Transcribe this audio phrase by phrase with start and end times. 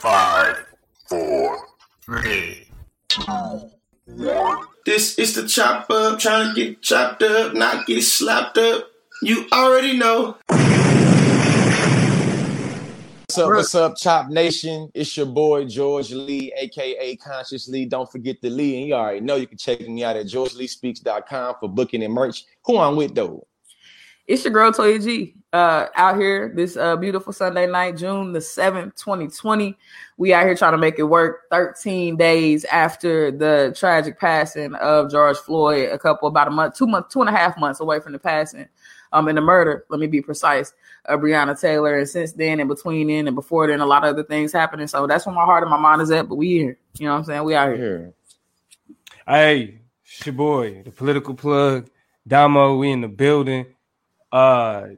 [0.00, 0.64] Five,
[1.08, 1.58] four,
[2.02, 2.68] three,
[3.08, 3.22] two,
[4.06, 4.64] one.
[4.86, 8.92] This is the chop up, trying to get chopped up, not get slapped up.
[9.22, 10.36] You already know.
[13.26, 14.88] What's up, what's up, Chop Nation?
[14.94, 17.84] It's your boy George Lee, aka Conscious Lee.
[17.84, 21.56] Don't forget the Lee, and you already know you can check me out at georgeleespeaks.com
[21.58, 22.44] for booking and merch.
[22.66, 23.48] Who I'm with though?
[24.28, 25.34] It's your girl Toya G.
[25.54, 29.78] Uh, out here this uh beautiful Sunday night, June the seventh, twenty twenty.
[30.18, 31.48] We out here trying to make it work.
[31.50, 36.86] Thirteen days after the tragic passing of George Floyd, a couple about a month, two
[36.86, 38.68] months, two and a half months away from the passing,
[39.14, 39.86] um, and the murder.
[39.88, 40.74] Let me be precise
[41.06, 41.96] of Breonna Taylor.
[41.96, 44.86] And since then, and between then and before then, a lot of other things happening.
[44.86, 46.28] So that's where my heart and my mind is at.
[46.28, 47.44] But we here, you know what I'm saying?
[47.44, 48.12] We out here.
[49.26, 51.88] Hey, it's your boy, the political plug,
[52.26, 52.76] Damo.
[52.76, 53.64] We in the building.
[54.30, 54.88] Uh,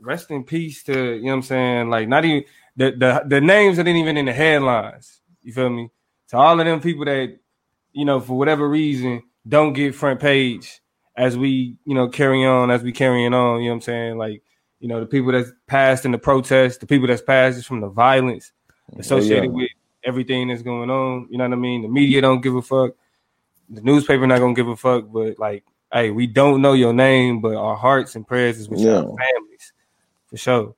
[0.00, 1.90] rest in peace to you know what I'm saying.
[1.90, 2.44] Like not even
[2.76, 5.20] the the the names that ain't even in the headlines.
[5.42, 5.90] You feel me?
[6.28, 7.38] To all of them people that
[7.92, 10.80] you know for whatever reason don't get front page
[11.16, 13.60] as we you know carry on as we carrying on.
[13.60, 14.18] You know what I'm saying?
[14.18, 14.42] Like
[14.80, 17.80] you know the people that's passed in the protest, the people that's passed is from
[17.80, 18.52] the violence
[18.98, 19.50] associated yeah.
[19.50, 19.70] with
[20.04, 21.28] everything that's going on.
[21.30, 21.82] You know what I mean?
[21.82, 22.92] The media don't give a fuck.
[23.70, 25.04] The newspaper not gonna give a fuck.
[25.10, 28.80] But like, hey, we don't know your name, but our hearts and prayers is with
[28.80, 29.02] Yeah.
[29.02, 29.72] your families
[30.34, 30.74] for sure.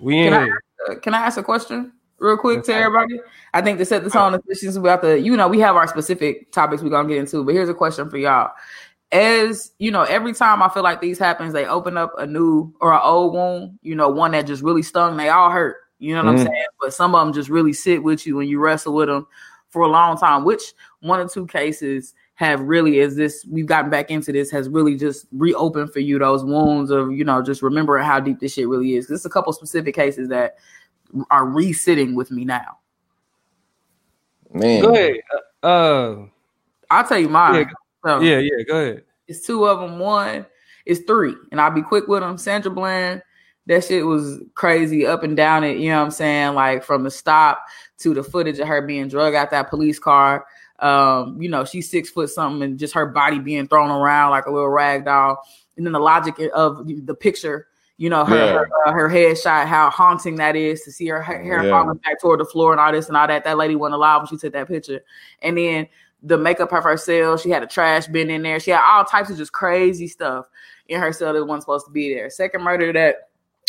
[0.00, 0.62] We in Can I, here.
[0.90, 3.20] uh, can I ask a question real quick to everybody?
[3.54, 5.86] I think to set the tone, since we have to, you know, we have our
[5.86, 8.50] specific topics we're gonna get into, but here's a question for y'all.
[9.12, 12.74] As you know, every time I feel like these happens, they open up a new
[12.80, 15.16] or an old wound, you know, one that just really stung.
[15.16, 16.40] They all hurt, you know what Mhm.
[16.40, 16.66] I'm saying?
[16.80, 19.26] But some of them just really sit with you and you wrestle with them
[19.68, 20.44] for a long time.
[20.44, 24.68] Which one or two cases have really, as this we've gotten back into this, has
[24.68, 28.54] really just reopened for you those wounds of you know just remembering how deep this
[28.54, 29.08] shit really is.
[29.08, 30.56] There's a couple specific cases that
[31.30, 32.78] are re-sitting with me now.
[34.52, 35.16] Man, Go ahead.
[35.64, 36.26] Uh, uh
[36.90, 37.68] I'll tell you mine.
[38.06, 38.62] So, yeah, yeah.
[38.68, 39.02] Go ahead.
[39.26, 39.98] It's two of them.
[39.98, 40.46] One
[40.86, 42.38] is three, and I'll be quick with them.
[42.38, 43.20] Sandra Bland,
[43.66, 45.78] that shit was crazy up and down it.
[45.78, 46.54] You know what I'm saying?
[46.54, 47.64] Like from the stop
[47.98, 50.46] to the footage of her being drug out that police car.
[50.80, 54.46] Um, you know, she's six foot something, and just her body being thrown around like
[54.46, 55.42] a little rag doll.
[55.76, 57.66] And then the logic of the picture.
[58.00, 58.52] You know, her Yeah.
[58.52, 61.70] her, uh, her headshot, how haunting that is to see her ha- hair Yeah.
[61.70, 63.42] falling back toward the floor and all this and all that.
[63.42, 65.00] That lady wasn't alive when she took that picture.
[65.42, 65.88] And then
[66.22, 67.36] the makeup of her cell.
[67.36, 68.60] She had a trash bin in there.
[68.60, 70.46] She had all types of just crazy stuff
[70.88, 72.30] in her cell that wasn't supposed to be there.
[72.30, 73.27] Second murder that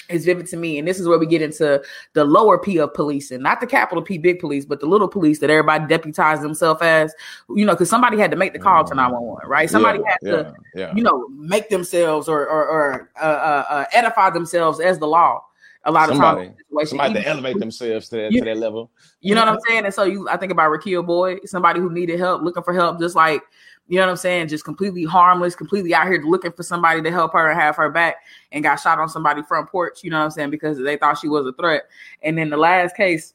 [0.10, 1.82] is vivid to me, and this is where we get into
[2.14, 5.40] the lower P of policing, not the capital P big police, but the little police
[5.40, 7.14] that everybody deputized themselves as,
[7.56, 9.70] you know, because somebody had to make the call to 911, right?
[9.70, 10.96] Somebody yeah, had yeah, to, yeah.
[10.96, 15.44] you know, make themselves or or, or uh, uh, uh, edify themselves as the law.
[15.86, 16.88] A lot of Somebody, times, situation.
[16.90, 18.42] somebody to elevate themselves to that, Yeah.
[18.42, 18.92] to that level.
[19.22, 19.86] you know what I'm saying?
[19.86, 23.00] And so you I think about Raquel Boyd, somebody who needed help, looking for help,
[23.00, 23.42] just like
[23.90, 27.12] you know what I'm saying, just completely harmless, completely out here looking for somebody to
[27.12, 28.18] help her and have her back,
[28.52, 31.18] and got shot on somebody's front porch, you know what I'm saying, because they thought
[31.18, 31.84] she was a threat.
[32.22, 33.34] And then the last case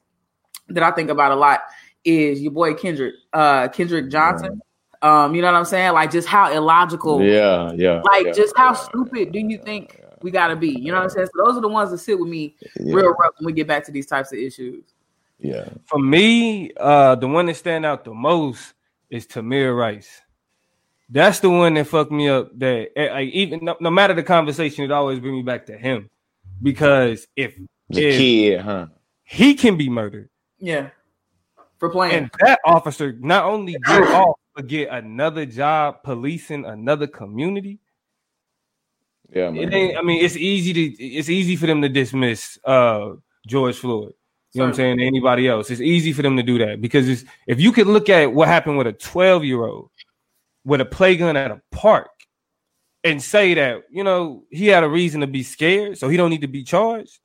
[0.69, 1.62] that I think about a lot
[2.04, 4.60] is your boy Kendrick, uh Kendrick Johnson.
[5.03, 5.93] Um, you know what I'm saying?
[5.93, 8.00] Like just how illogical Yeah, yeah.
[8.04, 10.70] like yeah, just how yeah, stupid do you think we gotta be?
[10.70, 11.26] You know what I'm saying?
[11.34, 13.66] So those are the ones that sit with me yeah, real rough when we get
[13.66, 14.84] back to these types of issues.
[15.38, 15.69] yeah.
[15.84, 18.72] For me, uh, the one that stand out the most
[19.10, 20.22] is Tamir Rice.
[21.14, 22.50] That's the one that fucked me up.
[22.58, 25.78] That eh, like even no, no matter the conversation, it always bring me back to
[25.78, 26.10] him
[26.60, 27.54] because if
[27.88, 28.86] The if kid, huh?
[29.22, 30.88] he can be murdered, Yeah.
[31.78, 32.14] For playing.
[32.14, 37.78] and that officer not only get off but get another job policing another community.
[39.32, 39.62] Yeah, man.
[39.62, 39.96] It ain't.
[39.98, 43.10] I mean, it's easy to it's easy for them to dismiss uh
[43.46, 44.14] George Floyd.
[44.52, 45.00] You know what I'm saying?
[45.00, 45.70] Anybody else?
[45.70, 48.46] It's easy for them to do that because it's, if you could look at what
[48.46, 49.91] happened with a 12 year old
[50.64, 52.10] with a play gun at a park
[53.02, 56.30] and say that you know he had a reason to be scared, so he don't
[56.30, 57.19] need to be charged.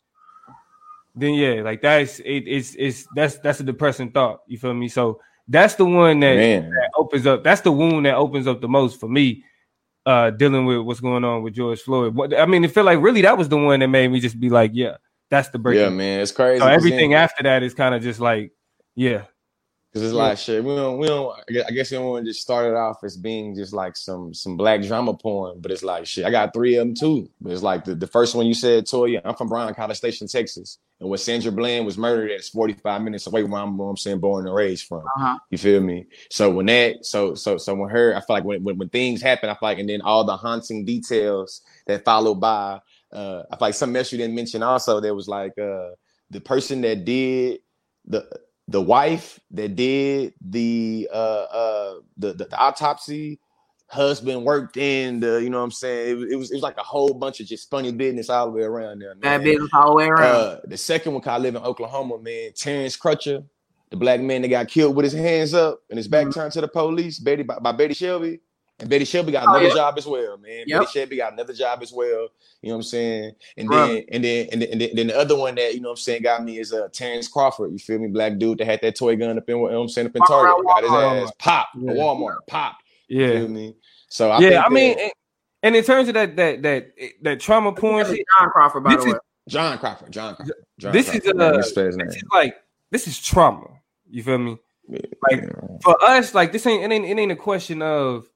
[1.15, 4.41] Then yeah, like that's it, it's it's that's that's a depressing thought.
[4.47, 4.89] You feel me?
[4.89, 7.43] So that's the one that, that opens up.
[7.43, 9.43] That's the wound that opens up the most for me.
[10.05, 12.15] Uh, dealing with what's going on with George Floyd.
[12.15, 14.39] What I mean, it felt like really that was the one that made me just
[14.39, 14.97] be like, yeah,
[15.29, 15.83] that's the breaking.
[15.83, 16.19] Yeah, man.
[16.21, 16.59] It's crazy.
[16.59, 18.51] So everything after that is kind of just like,
[18.95, 19.23] yeah,
[19.99, 20.63] Cause it's like shit.
[20.63, 20.97] We don't.
[20.97, 21.35] We don't.
[21.37, 23.73] I guess- I guess we don't want to just start it off as being just
[23.73, 26.25] like some some black drama porn, but it's like shit.
[26.25, 27.29] I got three of them too.
[27.41, 29.21] But it's like the, the first one you said, Toya.
[29.25, 33.27] I'm from Bryan College Station, Texas, and where Sandra Bland was murdered at 45 minutes
[33.27, 34.99] away where I'm, where I'm saying born and raised from.
[34.99, 35.37] Uh-huh.
[35.49, 36.07] You feel me?
[36.31, 39.21] So when that, so so so when her, I feel like when when, when things
[39.21, 42.79] happen, I feel like, and then all the haunting details that follow by.
[43.11, 44.99] Uh, I feel like something else you didn't mention also.
[44.99, 45.89] There was like uh
[46.29, 47.59] the person that did
[48.05, 48.29] the
[48.69, 53.39] the wife that did the uh uh the, the, the autopsy
[53.87, 56.77] husband worked in the you know what i'm saying it, it, was it was like
[56.77, 59.21] a whole bunch of just funny business all the way around there man.
[59.39, 60.23] Bad business all the way around.
[60.35, 63.43] uh the second one 'cause I live in oklahoma man terrence crutcher
[63.89, 66.33] the black man that got killed with his hands up and his back Mhm.
[66.35, 68.39] turned to the police betty by, by betty shelby
[68.79, 69.73] and betty shelby got Oh, another yeah.
[69.75, 70.79] job as well man Yep.
[70.81, 72.29] betty shelby got another job as well
[72.61, 73.87] you know what i'm saying and Bruh.
[73.87, 75.93] then and then and then, and then, then the other one that you know what
[75.93, 77.71] I'm saying got me is uh Terrence Crawford.
[77.71, 78.07] You feel me?
[78.07, 80.15] Black dude that had that toy gun up in you know what I'm saying up
[80.15, 80.65] in Walk around Target.
[80.65, 81.23] Got his Walmart.
[81.27, 81.91] ass pop Yeah.
[81.91, 82.37] at Walmart.
[82.47, 82.77] Pop.
[83.07, 83.75] You Yeah, feel me?
[84.09, 84.49] So I yeah.
[84.49, 85.11] think I mean, that and,
[85.63, 86.91] and in terms of that that that
[87.21, 89.19] that trauma porn shit, John Crawford, by this the is- way.
[89.47, 90.11] John Crawford.
[90.11, 90.55] John Crawford.
[90.79, 92.07] John this is, Crawford, man, uh, that's his name.
[92.07, 92.55] this is like
[92.91, 93.67] this is trauma.
[94.09, 94.57] You feel me?
[95.31, 95.43] like,
[95.83, 98.27] For us, like this ain't it ain't, it ain't a question of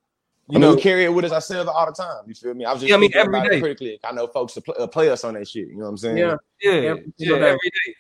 [0.50, 2.24] I you mean, know we carry it with us ourselves all the time.
[2.28, 2.66] You feel me?
[2.66, 3.40] I was just Yeah, I mean, every day.
[3.40, 4.00] every about critically.
[4.04, 5.70] I know folks to play, uh, play us on that shit.
[5.70, 6.18] You know what I'm saying?
[6.18, 6.36] Yeah.
[6.62, 7.46] yeah every yeah single day.
[7.48, 7.96] every day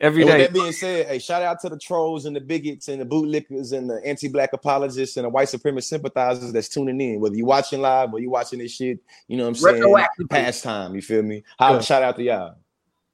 [0.00, 2.88] every And with that being said, hey, shout out to the trolls and the bigots
[2.88, 7.20] and the bootlickers and the anti-black apologists and the white supremacist sympathizers that's tuning in.
[7.20, 8.98] Whether you're watching live or you're watching this shit,
[9.28, 9.82] you know what I'm saying?
[9.82, 10.28] Retroactively.
[10.28, 11.44] Pastime, you feel me?
[11.58, 11.80] How Yeah.
[11.80, 12.56] shout out to y'all.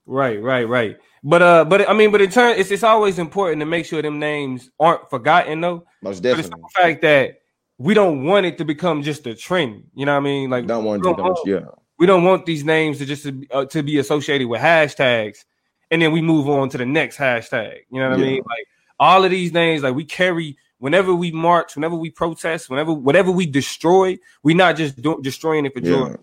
[0.05, 0.97] Right, right, right.
[1.23, 4.01] But uh, but I mean, but in turn, it's it's always important to make sure
[4.01, 5.85] them names aren't forgotten though.
[6.01, 6.61] Most But it's definitely.
[6.61, 7.42] the fact that
[7.83, 9.83] we don't want it to become just a trend.
[9.93, 10.49] You know what I mean?
[10.49, 11.65] Like Don't want we to don't, do yeah.
[11.99, 15.43] we don't want these names to just to be, uh, to be associated with hashtags,
[15.91, 17.79] and then we move on to the next hashtag.
[17.91, 18.41] You know what I mean?
[18.47, 18.67] Like
[18.99, 23.31] all of these names, like we carry whenever we march, whenever we protest, whenever whatever
[23.31, 25.89] we destroy, we're not just do, destroying it for Yeah.
[25.89, 26.15] joy.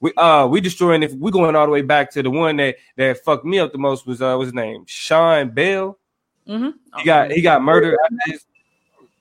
[0.00, 2.76] We uh we destroying if We're going all the way back to the one that
[2.96, 5.98] that fucked me up the most was uh what's his name Sean Bell.
[6.48, 6.98] Mm-hmm.
[6.98, 7.96] He got he got murdered.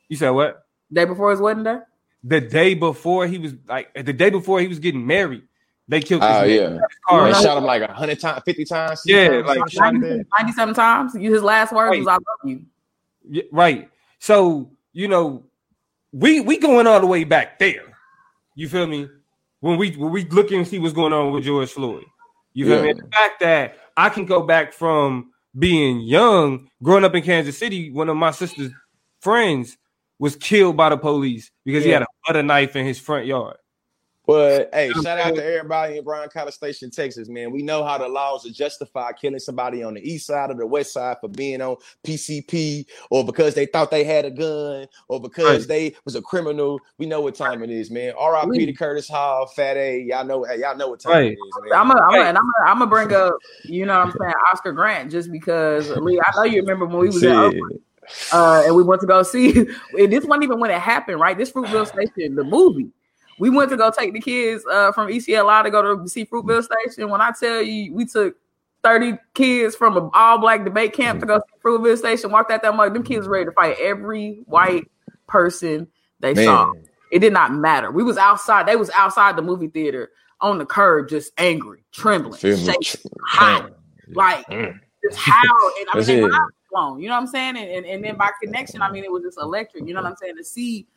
[0.09, 0.64] You said what?
[0.91, 1.79] Day before his wedding day.
[2.23, 5.43] The day before he was like the day before he was getting married,
[5.87, 6.23] they killed.
[6.23, 6.69] this Oh man yeah.
[6.69, 7.25] his car.
[7.27, 9.01] They shot him like a hundred times, fifty times.
[9.05, 10.25] Yeah, times, like, some shit like that.
[10.39, 11.15] 97 times.
[11.15, 11.99] You his last words Right.
[11.99, 12.65] was "I love you."
[13.29, 13.89] Yeah, right.
[14.19, 15.43] So you know,
[16.11, 17.83] we we going all the way back there.
[18.55, 19.07] You feel me?
[19.59, 22.05] When we when we look and see what's going on with George Floyd.
[22.53, 22.85] You feel me?
[22.85, 22.91] Yeah.
[22.91, 27.57] And the fact that I can go back from being young, growing up in Kansas
[27.57, 28.71] City, one of my sister's
[29.21, 29.77] friends
[30.19, 33.57] was killed by the police because he had a butter knife in his front yard.
[34.27, 37.51] But hey, shout out to everybody in Bryan College Station, Texas, man.
[37.51, 40.65] We know how the laws are justify killing somebody on the east side or the
[40.65, 45.21] west side for being on PCP or because they thought they had a gun or
[45.21, 45.67] because Right.
[45.67, 46.79] they was a criminal.
[46.97, 48.13] We know what time it is, man.
[48.18, 48.65] R.I.P.
[48.65, 50.00] to Curtis Hall, Fat A.
[50.01, 51.25] Y'all know, hey, y'all know what time Right.
[51.25, 51.79] it is, man.
[51.79, 52.35] I'm gonna, I'm Right.
[52.65, 53.35] I'm I'm bring up,
[53.65, 56.97] you know, what I'm saying Oscar Grant, just because Lee, I know you remember when
[56.97, 57.79] we was in Oakland,
[58.31, 59.68] uh, and we went to go see.
[60.00, 61.38] And this wasn't even when it happened, right?
[61.38, 62.90] This Fruitvale Station, the movie.
[63.38, 66.63] We went to go take the kids uh, from ECLI to go to see Fruitvale
[66.63, 67.10] Station.
[67.10, 68.36] When I tell you, we took
[68.84, 72.62] 30 kids from an all black debate camp to go see Fruitvale Station, walked out
[72.62, 72.94] that mug.
[72.94, 74.90] Them kids ready to fight every white
[75.28, 75.88] person
[76.19, 76.72] they saw.
[77.12, 77.92] It did not matter.
[77.92, 78.68] We was outside.
[78.68, 80.12] They was outside the movie theater
[80.42, 83.72] on the curb, just angry, trembling, shaking, hot,
[84.13, 84.80] like Mm.
[85.04, 85.42] just how.
[85.80, 86.31] And I mean,
[86.75, 86.95] That's they it.
[86.95, 87.01] mind blown.
[87.01, 87.57] You know what I'm saying?
[87.57, 89.88] And, and and then by connection, I mean it was just electric.
[89.88, 90.38] You know what I'm saying?
[90.38, 90.88] To see,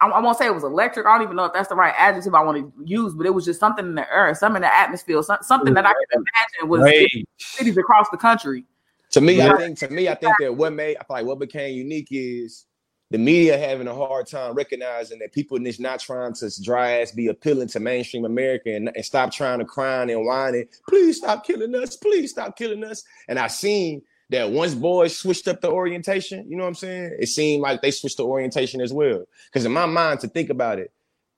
[0.00, 1.06] I, I won't say it was electric.
[1.06, 3.34] I don't even know if that's the right adjective I want to use, but it
[3.34, 6.24] was just something in the air, something in the atmosphere, some, something that I can
[6.60, 8.64] imagine was cities across the country.
[9.12, 9.52] To me, Yeah.
[9.52, 12.08] I think to me, I think that what made I feel like what became unique
[12.10, 12.66] is
[13.10, 17.12] the media having a hard time recognizing that people is not trying to dry ass
[17.12, 20.66] be appealing to mainstream America and, and stop trying to crying and whining.
[20.88, 21.94] Please stop killing us.
[21.94, 23.04] Please stop killing us.
[23.28, 24.00] And I seen
[24.32, 27.16] that once boys switched up the orientation, you know what I'm saying?
[27.18, 29.24] It seemed like they switched the orientation as well.
[29.46, 30.92] Because in my mind, to think about it,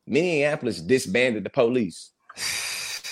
[0.07, 2.11] Minneapolis disbanded the police.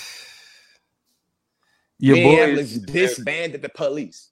[1.99, 4.31] Your boy, Minneapolis is, disbanded the police.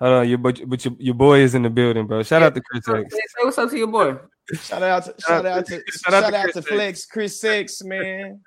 [0.00, 2.24] hold on, your but, but your, your boy is in the building, bro.
[2.24, 3.14] Shout out to Chris Say, X.
[3.14, 4.16] say what's up to your boy.
[4.52, 7.82] Shout out to shout out to Shout out shout to Chris to Flex Chris Six,
[7.84, 8.40] man.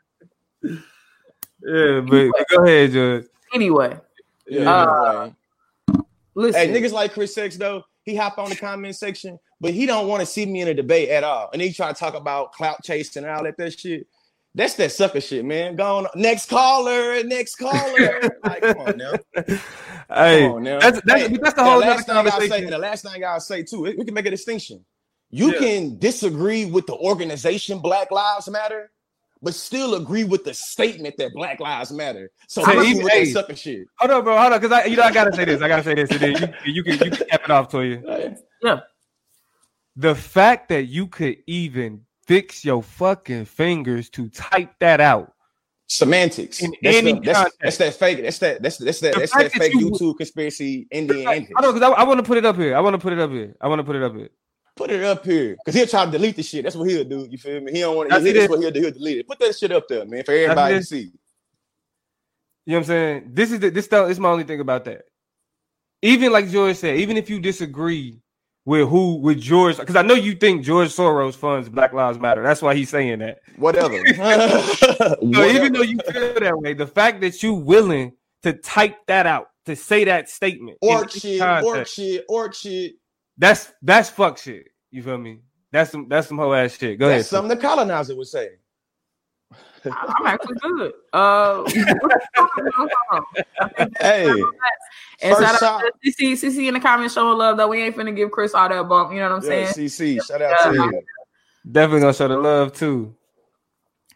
[1.62, 3.26] Yeah, but, but go ahead, Judge.
[3.54, 3.98] Anyway,
[4.48, 5.36] Yeah, Uh, anyway.
[6.40, 6.74] Listen.
[6.74, 7.84] Hey, niggas like Chris Six though.
[8.04, 10.74] He hop on the comment section, but he don't want to see me in a
[10.74, 11.50] debate at all.
[11.54, 14.08] And he try to talk about clout chasing and all that that shit.
[14.56, 15.76] That's that sucker shit, man.
[15.76, 18.20] Go on, next caller, next caller.
[18.44, 19.14] like, come on now,
[20.10, 20.80] Hey, come on now.
[20.80, 23.24] that's that's, Hey, that's the whole the last thing I'll say, and the last thing
[23.24, 24.84] I'll say too, we can make a distinction.
[25.30, 25.60] You Yeah.
[25.60, 28.90] can disagree with the organization Black Lives Matter,
[29.42, 32.30] but still agree with the statement that Black Lives Matter.
[32.48, 33.26] So Say I'm even- with that hey.
[33.26, 33.88] sucker shit.
[34.00, 34.38] Hold on, bro.
[34.38, 35.62] Hold on, because I, you know, I gotta say this.
[35.62, 37.82] I gotta say this, and then you, you can you can cap it off to
[37.84, 38.36] you.
[38.62, 38.80] Yeah.
[39.96, 45.34] The fact that you could even fix your fucking fingers to type that out
[45.88, 46.62] semantics.
[46.62, 48.22] In that's, any the, that's, that's that fake.
[48.22, 48.62] That's that.
[48.62, 49.14] That's that's that.
[49.16, 51.62] The That's fact that that fake you- YouTube conspiracy Indian I antics.
[51.62, 52.76] know because I, I want to put it up here.
[52.76, 53.56] I want to put it up here.
[53.60, 54.30] I want to put it up here.
[54.80, 56.64] Put it up here, cause he'll try to delete the shit.
[56.64, 57.28] That's what he'll do.
[57.30, 57.74] You feel me?
[57.74, 58.16] He don't want to.
[58.16, 58.34] it.
[58.34, 58.80] That's what he'll do.
[58.80, 59.28] He'll delete it.
[59.28, 61.00] Put that shit up there, man, for everybody to see.
[61.00, 61.12] You
[62.66, 63.32] know what I'm saying?
[63.34, 65.02] This is the, this is my only thing about that.
[66.02, 68.22] Even like George said, even if you disagree
[68.64, 72.42] with who with George, because I know you think George Soros funds Black Lives Matter.
[72.42, 73.40] That's why he's saying that.
[73.58, 74.00] Whatever.
[74.16, 75.46] So Whatever.
[75.50, 79.48] even though you feel that way, the fact that you willing to type that out,
[79.66, 82.94] to say that statement, orc shit, orc shit, orc shit.
[83.40, 84.68] That's that's fuck shit.
[84.92, 85.40] You feel me?
[85.72, 87.00] That's some that's some whole ass shit.
[87.00, 87.26] Go ahead.
[87.26, 88.50] Something the colonizer would say.
[89.86, 90.92] I'm actually good.
[91.14, 91.64] Uh,
[94.00, 94.30] Hey,
[95.22, 95.84] and First shout out shot.
[96.04, 97.68] to CC, CC in the comments showing love though.
[97.68, 99.12] We ain't finna give Chris all that bump.
[99.12, 99.66] You know what I'm saying?
[99.66, 99.90] yeah, saying?
[100.20, 100.84] CC, shout out to Yeah.
[100.86, 101.02] you.
[101.72, 103.16] Definitely gonna show the love too.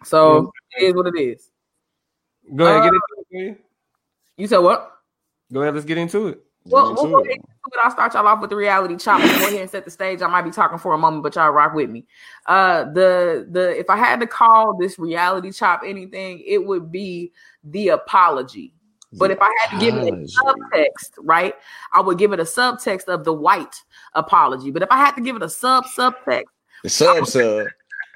[0.03, 1.49] So it is what it is.
[2.55, 3.65] Go ahead, Uh, get into it.
[4.37, 4.91] You said what?
[5.51, 6.41] Go ahead, let's get into it.
[6.65, 7.33] Well, we'll go ahead it.
[7.35, 7.79] and do it.
[7.83, 9.19] I'll start y'all off with the reality chop.
[9.21, 10.21] Go ahead and set the stage.
[10.21, 12.05] I might be talking for a moment, but y'all rock with me.
[12.45, 17.31] Uh, the the if I had to call this reality chop anything, it would be
[17.63, 18.73] the apology.
[19.15, 21.53] But if I had to give it a subtext, right,
[21.93, 23.75] I would give it a subtext of the white
[24.15, 24.71] apology.
[24.71, 26.45] But if I had to give it a sub subtext,
[26.83, 27.67] The sub sub.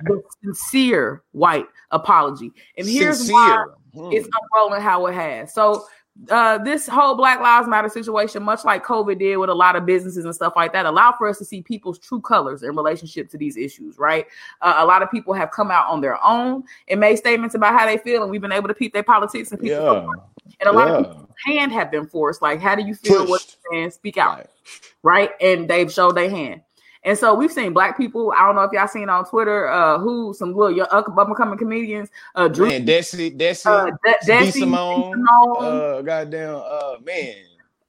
[0.06, 2.51] the sincere white apology.
[2.77, 3.63] And here's why.
[3.94, 4.12] Hmm.
[4.12, 5.54] it's unrolling how it has.
[5.54, 5.86] So
[6.29, 9.86] uh, this whole Black Lives Matter situation, much like COVID did with a lot of
[9.86, 13.29] businesses and stuff like that, allowed for us to see people's true colors in relationship
[13.29, 13.97] to these issues.
[13.97, 14.25] Right?
[14.62, 17.77] Uh, a lot of people have come out on their own and made statements about
[17.79, 19.77] how they feel, and we've been able to peep their politics and people.
[19.77, 20.05] Yeah.
[20.59, 20.93] And a lot yeah.
[20.95, 22.41] of people's hand have been forced.
[22.41, 23.27] Like, how do you feel?
[23.27, 23.57] What Pushed.
[23.71, 23.91] you saying?
[23.91, 24.47] Speak out Right.
[25.03, 25.31] right?
[25.41, 26.62] And they've showed their hand.
[27.08, 28.34] And so we've seen black people.
[28.38, 31.36] I don't know if y'all seen on Twitter, uh, who some little young up and
[31.38, 34.32] coming comedians, uh, Drew, Man, Desi, Desi, uh, De- D.
[34.32, 37.36] Desi, Simone, Simone, uh, goddamn, uh, man.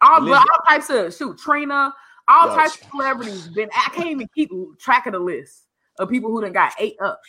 [0.01, 1.93] all, Linda- all types of shoot, Trina,
[2.29, 2.61] all Gotcha.
[2.61, 3.49] types of celebrities.
[3.49, 5.65] Been I can't even keep track of the list
[5.99, 7.21] of people who done got ate up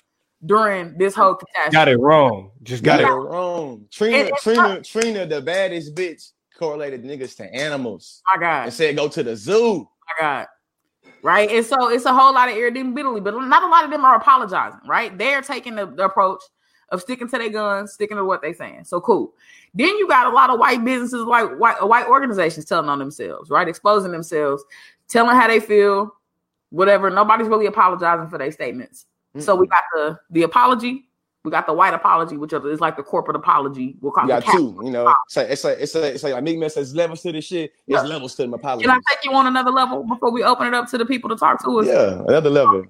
[0.46, 1.74] during this whole catastrophe.
[1.74, 2.52] Got it wrong.
[2.62, 3.16] Just Got got it it.
[3.16, 3.86] wrong.
[3.92, 8.74] Trina, And- and- Trina, Trina, the baddest bitch, correlated niggas to animals My God, and
[8.74, 9.80] said go to the zoo.
[9.80, 10.48] my God.
[11.22, 11.50] Right.
[11.50, 14.16] And so it's a whole lot of irritability, but not a lot of them are
[14.16, 15.16] apologizing, right?
[15.18, 16.42] They're taking the, the approach
[16.90, 18.86] of sticking to their guns, sticking to what they're saying.
[18.86, 19.34] So cool.
[19.74, 23.50] Then you got a lot of white businesses, like white white organizations telling on themselves,
[23.50, 23.68] right?
[23.68, 24.64] Exposing themselves,
[25.08, 26.16] telling how they feel,
[26.70, 27.10] whatever.
[27.10, 29.06] Nobody's really apologizing for their statements.
[29.38, 31.09] So we got the the apology,
[31.50, 33.96] we got the white apology, which is like the corporate apology.
[34.02, 35.12] We'll call You it got two, you know.
[35.26, 37.42] It's like it's like it's like, it's like, like Meek Mill says levels to the
[37.42, 37.72] shit.
[37.72, 38.02] It's Yeah.
[38.04, 38.86] levels to my apology.
[38.88, 41.28] Can I take you on another level before we open it up to the people
[41.32, 41.88] to talk to us?
[41.88, 42.86] Yeah, another level.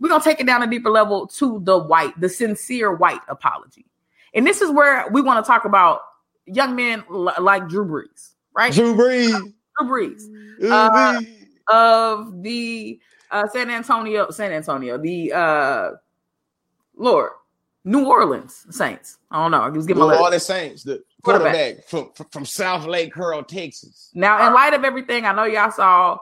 [0.00, 3.86] we're gonna take it down a deeper level to the white, the sincere white apology.
[4.34, 6.00] And this is where we want to talk about
[6.44, 8.72] young men li- like Drew Brees, right?
[8.72, 9.30] Drew Brees.
[9.30, 10.26] Drew Brees
[10.60, 11.46] Drew Uh, Brees.
[11.68, 15.90] of the uh, San Antonio, San Antonio, the uh,
[16.96, 17.30] Lord,
[17.84, 19.18] New Orleans Saints.
[19.30, 19.60] I don't know.
[19.60, 20.22] I was New my letter.
[20.22, 21.52] Orleans Saints, the Quarterback.
[21.54, 24.10] quarterback from, from from Southlake Carroll, Texas.
[24.14, 26.18] Now, in light of everything, I know y'all saw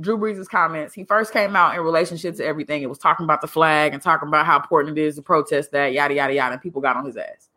[0.00, 0.92] Drew Brees' comments.
[0.94, 2.82] He first came out in relationship to everything.
[2.82, 5.70] It was talking about the flag and talking about how important it is to protest
[5.72, 6.54] that, yada, yada, yada.
[6.54, 7.48] And people got on his ass.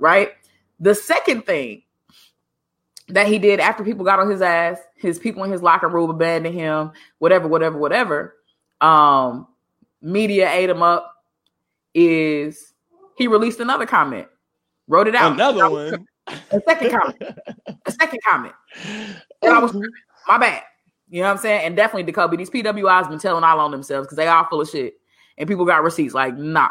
[0.00, 0.32] Right?
[0.80, 1.82] The second thing
[3.08, 6.10] that he did after people got on his ass, his people in his locker room
[6.10, 8.34] abandoned him, whatever, whatever, whatever.
[8.80, 9.46] Um,
[10.02, 11.12] media ate him up.
[11.94, 12.74] Is
[13.16, 14.28] he released another comment,
[14.88, 15.32] wrote it out.
[15.32, 16.06] Another one.
[16.26, 17.16] A second comment.
[17.86, 18.54] A second comment.
[19.42, 19.74] And I was
[20.28, 20.62] my bad.
[21.08, 21.64] You know what I'm saying?
[21.64, 22.36] And definitely Jacoby.
[22.36, 24.94] These PWIs been telling all on themselves because they all full of shit.
[25.38, 26.14] And people got receipts.
[26.14, 26.70] Like, nah.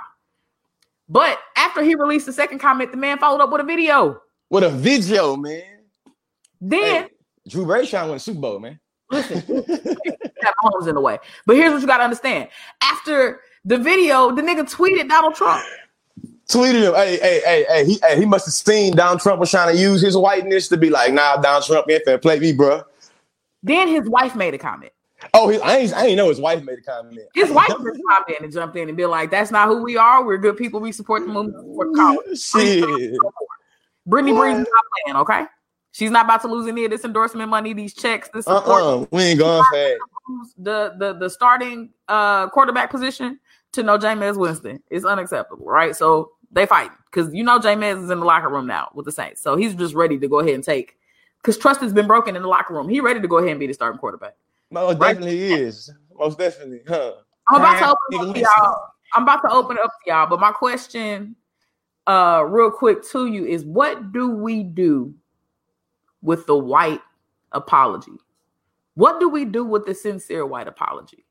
[1.07, 4.19] But after he released the second comment, the man followed up with a video.
[4.49, 5.63] With a video, man.
[6.59, 7.09] Then Hey,
[7.47, 8.79] Drew trying to Super Bowl, man.
[9.11, 11.19] listen, that home's in the way.
[11.45, 12.49] But here's what you gotta understand.
[12.81, 15.63] After the video, the nigga tweeted Donald Trump.
[16.49, 19.49] Tweeted him, hey, hey, hey, hey, he, hey, he must have seen Donald Trump was
[19.49, 22.53] trying to use his whiteness to be like, nah, Donald Trump ain't finna play me,
[22.53, 22.83] bro.
[23.63, 24.91] Then his wife made a comment.
[25.33, 27.19] Oh, he, I ain't, I ain't know his wife made a comment.
[27.33, 29.97] His wife just popped in and jumped in and be like, "That's not who we
[29.97, 30.23] are.
[30.23, 30.79] We're good people.
[30.79, 31.65] We support the movement.
[31.65, 33.17] Support college." Shit.
[34.05, 34.33] Brittany?
[34.33, 35.45] Brees is not playing, okay?
[35.93, 38.83] She's not about to lose any of this endorsement money, these checks, this support.
[38.83, 39.05] Uh-uh.
[39.11, 39.99] We ain't going fast.
[40.57, 43.39] The the the starting uh quarterback position
[43.71, 45.95] to no Jameis Winston is unacceptable, right?
[45.95, 49.11] So they fight because you know Jameis is in the locker room now with the
[49.11, 50.97] Saints, so he's just ready to go ahead and take
[51.41, 52.89] because trust has been broken in the locker room.
[52.89, 54.35] He ready to go ahead and be the starting quarterback.
[54.71, 55.91] Most definitely is.
[56.17, 57.13] Most definitely, huh?
[57.49, 58.77] I'm about to open up to y'all.
[59.13, 61.35] I'm about to open up to y'all, but my question
[62.07, 65.13] uh real quick to you is what do we do
[66.21, 67.01] with the white
[67.51, 68.11] apology?
[68.95, 71.25] What do we do with the sincere white apology?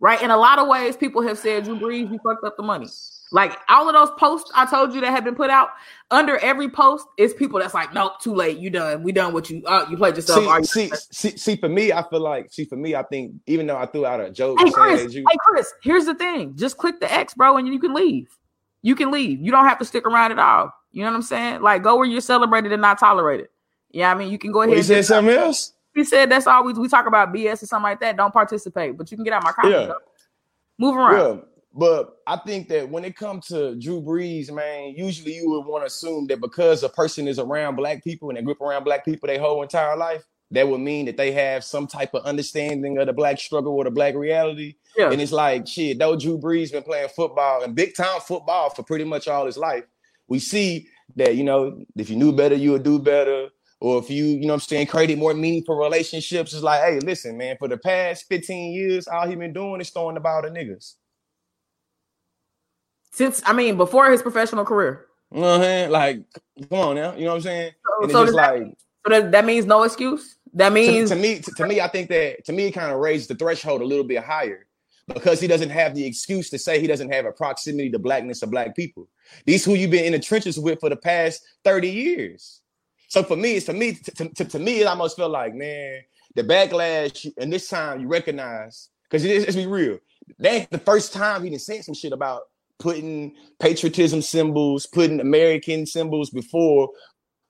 [0.00, 0.20] Right?
[0.22, 2.88] In a lot of ways, people have said, Drew Brees, you fucked up the money.
[3.30, 5.70] Like all of those posts I told you that have been put out,
[6.10, 9.50] under every post is people that's like, nope, too late, you done, we done what
[9.50, 10.64] you uh, you played yourself.
[10.64, 13.66] See, see, see, see, for me, I feel like, see, for me, I think even
[13.66, 16.78] though I threw out a joke, hey Chris, you- hey Chris, here's the thing: just
[16.78, 18.28] click the X, bro, and you can leave.
[18.82, 19.40] You can leave.
[19.42, 20.72] You don't have to stick around at all.
[20.92, 21.60] You know what I'm saying?
[21.60, 23.48] Like, go where you're celebrated and not tolerated.
[23.90, 24.70] Yeah, I mean, you can go ahead.
[24.70, 25.72] Well, you said something else.
[25.94, 28.16] He said that's all we we talk about BS or something like that.
[28.16, 29.88] Don't participate, but you can get out my comments.
[29.88, 29.94] Yeah.
[30.78, 31.36] Move around.
[31.38, 31.42] Yeah.
[31.74, 35.82] But I think that when it comes to Drew Brees, man, usually you would want
[35.82, 38.84] to assume that because a person is around black people and they grew up around
[38.84, 42.24] black people their whole entire life, that would mean that they have some type of
[42.24, 44.76] understanding of the black struggle or the black reality.
[44.96, 45.10] Yeah.
[45.10, 48.82] And it's like, shit, though Drew Brees been playing football and big time football for
[48.82, 49.84] pretty much all his life,
[50.26, 53.48] we see that, you know, if you knew better, you would do better.
[53.80, 57.36] Or if you, you know I'm saying, created more meaningful relationships, it's like, hey, listen,
[57.36, 60.94] man, for the past 15 years, all he been doing is throwing about the niggas
[63.18, 65.06] since I mean before his professional career.
[65.32, 65.90] You know what I'm saying?
[65.90, 66.22] Like,
[66.70, 67.14] come on now.
[67.16, 67.72] You know what I'm saying?
[68.02, 70.36] So, so like that, so that, that means no excuse.
[70.54, 72.92] That means to, to me, to, to, me, I think that to me it kind
[72.92, 74.66] of raises the threshold a little bit higher
[75.08, 78.42] because he doesn't have the excuse to say he doesn't have a proximity to blackness
[78.42, 79.08] of black people.
[79.44, 82.60] These who you've been in the trenches with for the past 30 years.
[83.08, 86.02] So for me, it's to me, to, to, to me, it almost felt like, man,
[86.36, 89.98] the backlash, and this time you recognize, because it is, let's be real,
[90.38, 92.42] that ain't the first time he done said some shit about
[92.78, 96.90] putting patriotism symbols, putting American symbols before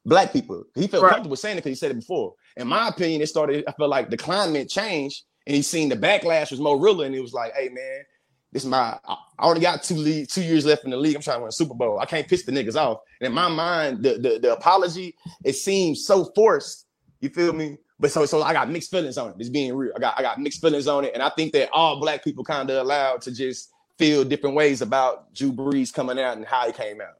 [0.04, 0.64] black people.
[0.74, 1.12] He felt right.
[1.12, 2.34] comfortable saying it because he said it before.
[2.56, 5.96] In my opinion, it started, I felt like the climate changed and he seen the
[5.96, 7.02] backlash was more real.
[7.02, 8.04] And he was like, hey man,
[8.52, 11.14] this is my I already got two league, two years left in the league.
[11.14, 11.98] I'm trying to win a Super Bowl.
[11.98, 12.98] I can't piss the niggas off.
[13.20, 16.86] And in my mind, the, the, the apology, it seems so forced.
[17.20, 17.76] You feel me?
[18.00, 19.36] But so so I got mixed feelings on it.
[19.38, 19.92] It's being real.
[19.94, 21.12] I got I got mixed feelings on it.
[21.14, 24.80] And I think that all black people kind of allowed to just feel different ways
[24.80, 27.18] about Drew Brees coming out and how he came out.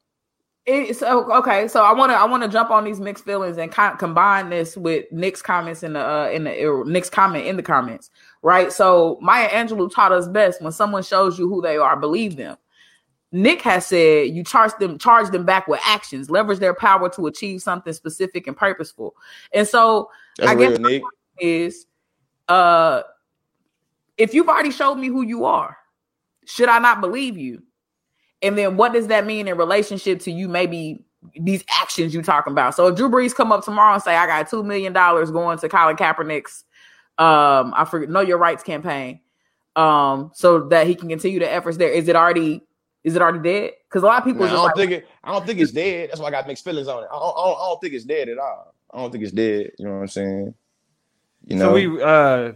[0.71, 1.67] It's okay.
[1.67, 4.51] So I want to I want to jump on these mixed feelings and co- combine
[4.51, 8.11] this with Nick's comments in the uh, in the uh, Nick's comment in the comments,
[8.43, 8.71] right?
[8.71, 12.59] So Maya Angelou taught us best when someone shows you who they are, believe them.
[13.33, 17.27] Nick has said you charge them charge them back with actions, leverage their power to
[17.27, 19.14] achieve something specific and purposeful.
[19.55, 21.03] And so That's I guess Nick.
[21.41, 21.87] is
[22.49, 23.03] uh
[24.19, 25.79] if you've already showed me who you are,
[26.49, 27.63] should I not believe you?
[28.43, 31.05] And then what does that mean in relationship to you maybe
[31.39, 32.75] these actions you talking about?
[32.75, 35.59] So if Drew Brees come up tomorrow and say, I got two million dollars going
[35.59, 36.65] to Colin Kaepernick's
[37.19, 39.21] um I forget know your rights campaign,
[39.77, 41.91] um, so that he can continue the efforts there.
[41.91, 42.63] Is it already
[43.05, 43.73] is it already dead?
[43.89, 46.11] Because a lot of people I don't like, think it I don't think it's dead.
[46.11, 47.09] That's why I got mixed feelings on it.
[47.13, 48.75] I don't, I don't, I don't think it's dead at all.
[48.95, 49.73] I don't think it's dead.
[49.79, 50.55] You know what I'm saying?
[51.49, 52.53] You know, so we uh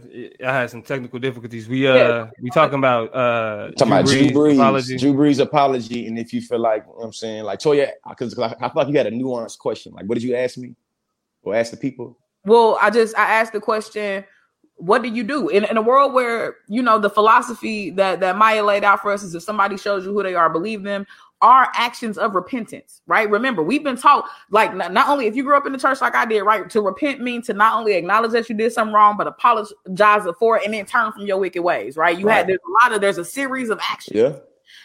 [0.47, 1.67] I had some technical difficulties.
[1.67, 2.29] We uh yeah.
[2.39, 4.97] we talking about uh talking Drew about Drew Brees, apology.
[4.97, 8.37] Drew Brees apology, and if you feel like you know I'm saying like Toya, because
[8.37, 9.93] I, I feel like you had a nuanced question.
[9.93, 10.75] Like, what did you ask me
[11.41, 12.19] or ask the people?
[12.45, 14.25] Well, I just I asked the question.
[14.75, 18.37] What do you do in, in a world where you know the philosophy that that
[18.37, 21.07] Maya laid out for us is if somebody shows you who they are, believe them
[21.43, 23.29] are actions of repentance, right?
[23.29, 25.99] Remember, we've been taught like not, not, only if you grew up in the church
[25.99, 26.67] like I did, right?
[26.69, 30.57] To repent means to not only acknowledge that you did something wrong, but apologize for
[30.57, 32.17] it and then turn from your wicked ways, right?
[32.17, 32.37] You right.
[32.37, 34.17] had there's a lot of there's a series of actions.
[34.17, 34.37] Yeah.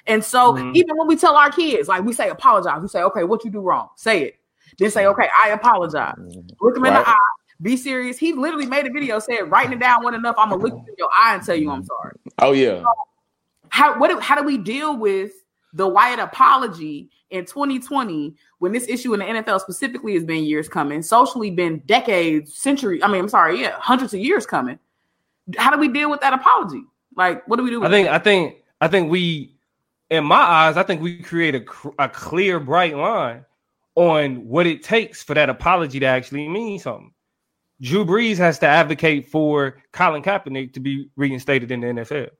[0.07, 0.73] And so mm-hmm.
[0.75, 3.51] even when we tell our kids, like we say apologize, we say, okay, what you
[3.51, 3.89] do wrong?
[3.97, 4.35] Say it.
[4.79, 6.17] Then say, okay, I apologize.
[6.19, 6.41] Mm-hmm.
[6.61, 6.89] Look him right.
[6.89, 7.19] in the eye.
[7.63, 8.19] Be serious.
[8.19, 10.35] He literally made a video saying, writing it down one enough.
[10.39, 12.17] I'm gonna look in your eye and tell you I'm sorry.
[12.39, 12.81] Oh yeah.
[12.81, 12.93] So
[13.69, 15.33] how what how do we deal with
[15.73, 20.69] the white apology in 2020 when this issue in the NFL specifically has been years
[20.69, 23.03] coming, socially been decades, century.
[23.03, 24.79] I mean, I'm sorry, yeah, hundreds of years coming.
[25.57, 26.83] How do we deal with that apology?
[27.17, 27.85] Like, what do we do?
[27.85, 28.15] I think, that?
[28.15, 29.57] I think, I think we,
[30.11, 31.65] in my eyes, I think we create a,
[31.99, 33.45] a clear, bright line
[33.95, 37.13] on what it takes for that apology to actually mean something.
[37.81, 42.31] Drew Brees has to advocate for Colin Kaepernick to be reinstated in the NFL.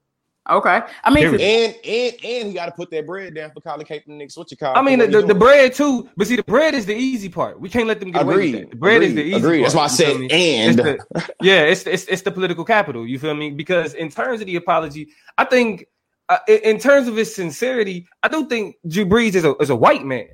[0.49, 3.85] Okay, I mean, and and and he got to put that bread down for Colin
[3.85, 4.35] Kaepernick.
[4.35, 4.75] What you call?
[4.75, 7.59] I mean, the, the, the, bread too, but see, the bread is the easy part.
[7.59, 8.33] We can't let them get Agreed.
[8.33, 8.69] away with that.
[8.71, 9.07] The bread Agreed.
[9.07, 9.35] is the easy.
[9.35, 9.59] Agreed.
[9.59, 10.79] Part, That's why I said and.
[10.79, 13.05] It's the, yeah, it's, it's it's the political capital.
[13.05, 13.51] You feel me?
[13.51, 15.85] Because in terms of the apology, I think
[16.29, 19.75] uh, in terms of his sincerity, I do think Drew Brees is a is a
[19.75, 20.29] white man.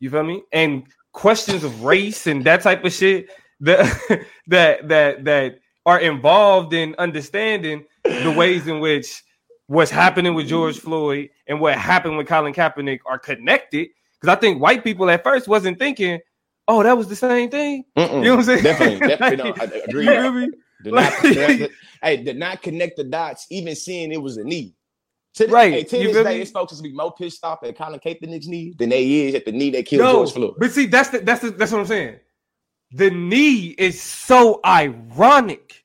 [0.00, 0.42] You feel me?
[0.52, 3.28] And questions of race and that type of shit
[3.60, 9.22] that that that that are involved in understanding the ways in which
[9.66, 13.88] what's happening with George Floyd and what happened with Colin Kaepernick are connected
[14.20, 16.20] Because I think white people at first wasn't thinking,
[16.68, 17.84] oh, that was the same thing.
[17.96, 18.14] Mm-mm.
[18.18, 18.62] You know what I'm saying?
[18.62, 19.50] Definitely, definitely.
[19.50, 20.04] No, I agree.
[20.04, 20.52] You?
[20.84, 21.72] Did not, connect-
[22.02, 24.74] hey, did not connect the dots, even seeing it was a knee.
[25.34, 27.62] To this, Right, Hey, to you this day, it's folks to be more pissed off
[27.64, 30.54] at Colin Kaepernick's knee than they is at the knee that killed No, George Floyd.
[30.58, 32.16] but see, that's the, that's the, that's what I'm saying.
[32.92, 35.81] The knee is so ironic,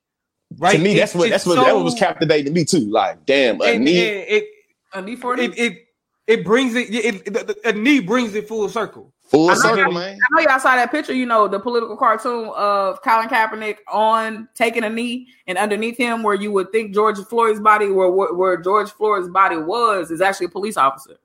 [0.58, 0.74] right?
[0.74, 2.90] to me, It- that's what that's what that so- was captivating me too.
[2.90, 3.98] Like, damn, a and, knee.
[4.08, 4.48] and it,
[4.94, 5.84] A knee for it it
[6.28, 9.14] it brings it, it, it a knee brings it full circle.
[9.30, 10.18] Full I circle, y'all- man.
[10.18, 14.48] I know y'all saw that picture, you know, the political cartoon of Colin Kaepernick on
[14.56, 18.34] taking a knee, and underneath him, where you would think George Floyd's body, where where,
[18.34, 21.18] where George Floyd's body was, is actually a police officer,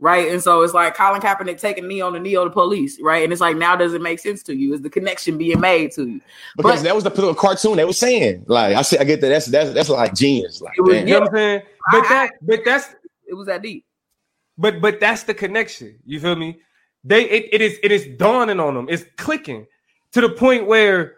[0.00, 0.30] right?
[0.32, 3.00] And so it's like Colin Kaepernick taking a knee on the knee of the police,
[3.00, 3.22] right?
[3.22, 4.74] And it's like now does it make sense to you?
[4.74, 6.20] Is the connection being made to you?
[6.56, 8.44] Because But- that was the political cartoon they were saying.
[8.48, 9.28] Like, I see, I get that.
[9.28, 10.60] That's that's that's like genius.
[10.60, 11.62] Like, was- You know what I'm saying?
[11.92, 12.94] But that but that's
[13.28, 13.84] It was that deep.
[14.58, 15.98] but but that's the connection.
[16.04, 16.60] You feel me?
[17.04, 18.86] They it, it is it is dawning on them.
[18.90, 19.66] It's clicking
[20.12, 21.16] to the point where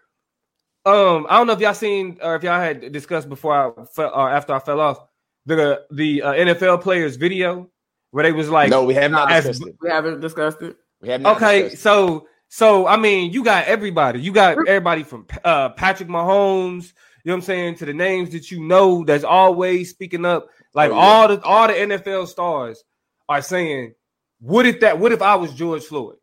[0.85, 4.12] um I don't know if y'all seen or if y'all had discussed before I fell
[4.14, 4.99] or after I fell off
[5.47, 7.68] the the uh, NFL players video
[8.12, 9.77] where they was like no, we have not as- discussed it.
[9.83, 10.77] We haven't discussed it.
[11.01, 14.20] We have not okay so so I mean you got everybody.
[14.20, 16.92] You got everybody from uh Patrick Mahomes
[17.25, 20.48] you know what I'm saying to the names that you know that's always speaking up.
[20.75, 21.01] Like Oh, yeah.
[21.01, 22.83] all the all the NFL stars
[23.29, 23.94] are saying
[24.40, 26.16] what if that what if I was George Floyd?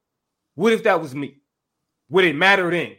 [0.56, 1.38] What if that was me?
[2.10, 2.95] Would it matter then?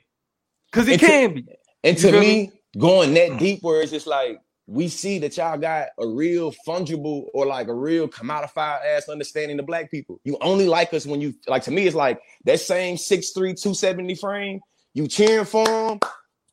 [0.71, 1.45] Because it And to- can be.
[1.83, 4.39] And You to feel me, going that deep, where it's just like
[4.71, 9.59] we see that y'all got a real fungible or like a real commodified ass understanding
[9.59, 10.21] of black people.
[10.23, 11.65] You only like us when you like.
[11.65, 14.61] To me, it's like that same 6'3", 270 frame.
[14.95, 15.99] You cheering for them,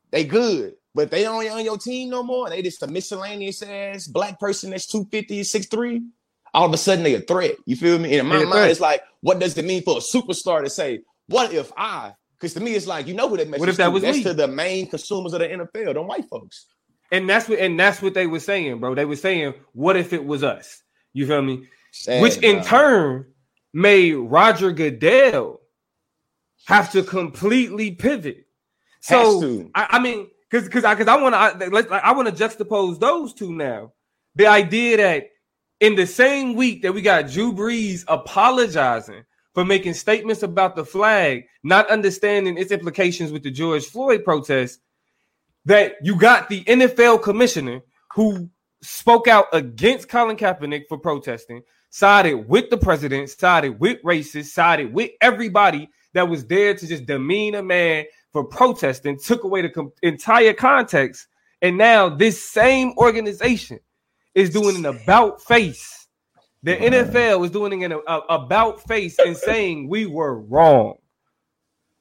[0.09, 0.73] they good.
[0.95, 2.49] But they don't on your team no more.
[2.49, 6.09] They just a miscellaneous ass black person that's 250, 6'3".
[6.55, 7.53] All of a sudden they a threat.
[7.67, 8.17] You feel me?
[8.17, 8.71] And in my mind, threat.
[8.71, 12.13] it's like, what does it mean for a superstar to say, what if I?
[12.33, 13.91] Because to me, it's like, you know who that message What if that to?
[13.91, 14.23] was That's me?
[14.23, 16.65] to the main consumers of the NFL, them white folks.
[17.11, 20.13] And that's what and that's what they were saying bro they were saying what if
[20.13, 22.65] it was us you feel me Sad, which in dog.
[22.65, 23.25] turn
[23.73, 25.61] made Roger Goodell
[26.65, 28.45] have to completely pivot.
[28.99, 29.69] So.
[29.73, 32.99] I, I mean, because because I because I want to I, I want to juxtapose
[32.99, 33.93] those two now.
[34.35, 35.27] The idea that
[35.79, 40.85] in the same week that we got Drew Brees apologizing for making statements about the
[40.85, 44.79] flag, not understanding its implications with the George Floyd protest,
[45.67, 47.81] that you got the NFL commissioner
[48.15, 48.49] who
[48.81, 54.93] spoke out against Colin Kaepernick for protesting, sided with the president, sided with racists, sided
[54.93, 59.69] with everybody that was there to just demean a man for protesting, took away the
[59.69, 61.27] com- entire context.
[61.61, 63.79] And now this same organization
[64.35, 66.07] is doing an about face.
[66.63, 70.95] The NFL is doing an about face and saying we were wrong.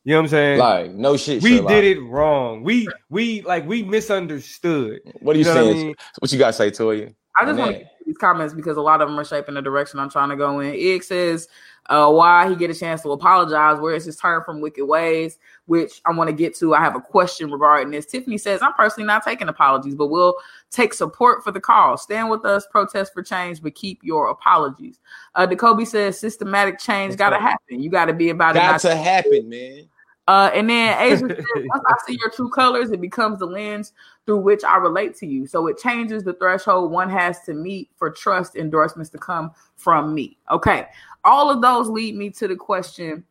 [0.07, 0.59] You know what I'm saying?
[0.61, 1.43] Like, no shit.
[1.43, 1.69] we Sherlock.
[1.69, 2.63] did it wrong.
[2.63, 5.01] We we like we misunderstood.
[5.19, 5.87] What are you, You know what I saying?
[5.89, 5.95] mean?
[6.21, 7.13] What you got to say, Toya?
[7.37, 7.79] I just want that.
[7.79, 10.29] to get these comments because a lot of them are shaping the direction I'm trying
[10.29, 10.73] to go in.
[10.75, 11.49] Ig says,
[11.91, 13.81] uh, why he get a chance to apologize?
[13.81, 15.39] Where is his turn from wicked ways?
[15.67, 16.73] Which I want to get to.
[16.77, 18.07] I have a question regarding this.
[18.07, 20.37] Tiffany says, I'm personally not taking apologies, but we'll
[20.71, 22.03] take support for the cause.
[22.05, 25.01] Stand with us, protest for change, but keep your apologies.
[25.35, 27.51] Uh, Jacoby says, systematic change That's got to right.
[27.51, 27.83] happen.
[27.83, 28.61] You got to be about it.
[28.61, 29.89] Got not to happen, man.
[30.29, 33.93] Uh, and then Asia says, once I see your true colors, it becomes the lens
[34.25, 35.47] through which I relate to you.
[35.47, 40.15] So it changes the threshold one has to meet for trust endorsements to come from
[40.15, 40.37] me.
[40.51, 40.87] Okay.
[41.25, 43.25] All of those lead me to the question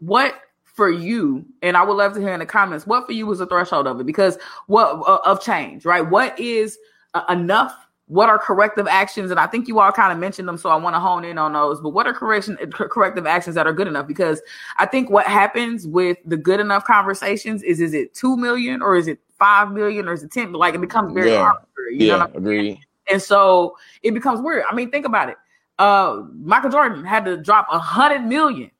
[0.00, 0.34] what
[0.64, 3.38] for you, and I would love to hear in the comments, what for you was
[3.38, 4.04] the threshold of it?
[4.04, 4.36] Because
[4.66, 6.02] what uh, of change, right?
[6.02, 6.78] What is
[7.14, 7.85] uh, enough?
[8.08, 9.32] What are corrective actions?
[9.32, 11.38] And I think you all kind of mentioned them, so I want to hone in
[11.38, 11.80] on those.
[11.80, 14.06] But what are correction corrective actions that are good enough?
[14.06, 14.40] Because
[14.78, 18.94] I think what happens with the good enough conversations is is it two million or
[18.96, 20.52] is it five million or is it ten?
[20.52, 21.38] Like it becomes very Yeah.
[21.40, 21.94] arbitrary.
[21.94, 22.80] You know Yeah, what I'm agree.
[23.10, 24.64] and so it becomes weird.
[24.70, 25.36] I mean, think about it.
[25.80, 28.70] Uh Michael Jordan had to drop a hundred million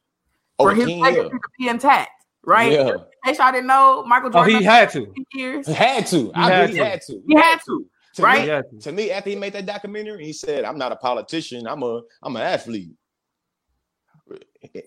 [0.57, 1.31] for Oh, his King legacy Hill.
[1.31, 2.11] to be intact,
[2.45, 2.71] right?
[2.73, 2.91] Yeah.
[2.91, 4.55] In case y'all didn't know, Michael Jordan.
[4.55, 5.15] Oh, Jordan he had to.
[5.35, 5.67] years.
[5.67, 6.31] He had to.
[6.35, 6.77] I had agree.
[6.77, 6.85] He to.
[6.91, 7.23] had to.
[7.27, 8.39] He had to, To right?
[8.39, 8.79] Me, He had to.
[8.81, 11.67] to me, after he made that documentary, he said, "I'm not a politician.
[11.67, 12.91] I'm a I'm an athlete."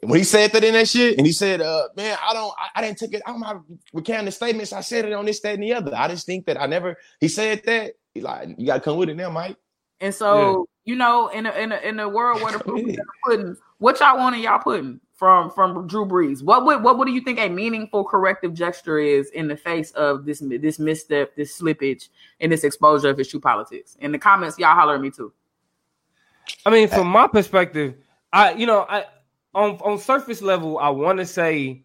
[0.01, 2.79] When he said that in that shit, and he said, "Uh, man, I don't, I,
[2.79, 3.21] I didn't take it.
[3.25, 3.61] I'm not
[3.93, 4.73] recounting the statements.
[4.73, 5.95] I said it on this, that, and the other.
[5.95, 7.93] I just think that I never." He said that.
[8.13, 9.55] He like, you gotta come with it now, Mike.
[10.01, 12.95] And so, you know, in a, in a, in a world where the proof is
[12.95, 16.41] in the pudding, what y'all want in y'all pudding from from Drew Brees?
[16.41, 19.91] What would what, what do you think a meaningful corrective gesture is in the face
[19.91, 22.07] of this this misstep, this slippage,
[22.39, 23.97] and this exposure of his true politics?
[23.99, 25.33] In the comments, y'all holler at me too.
[26.65, 27.95] I mean, from my perspective,
[28.31, 29.05] I you know, I
[29.53, 31.83] on on surface level, I want to say.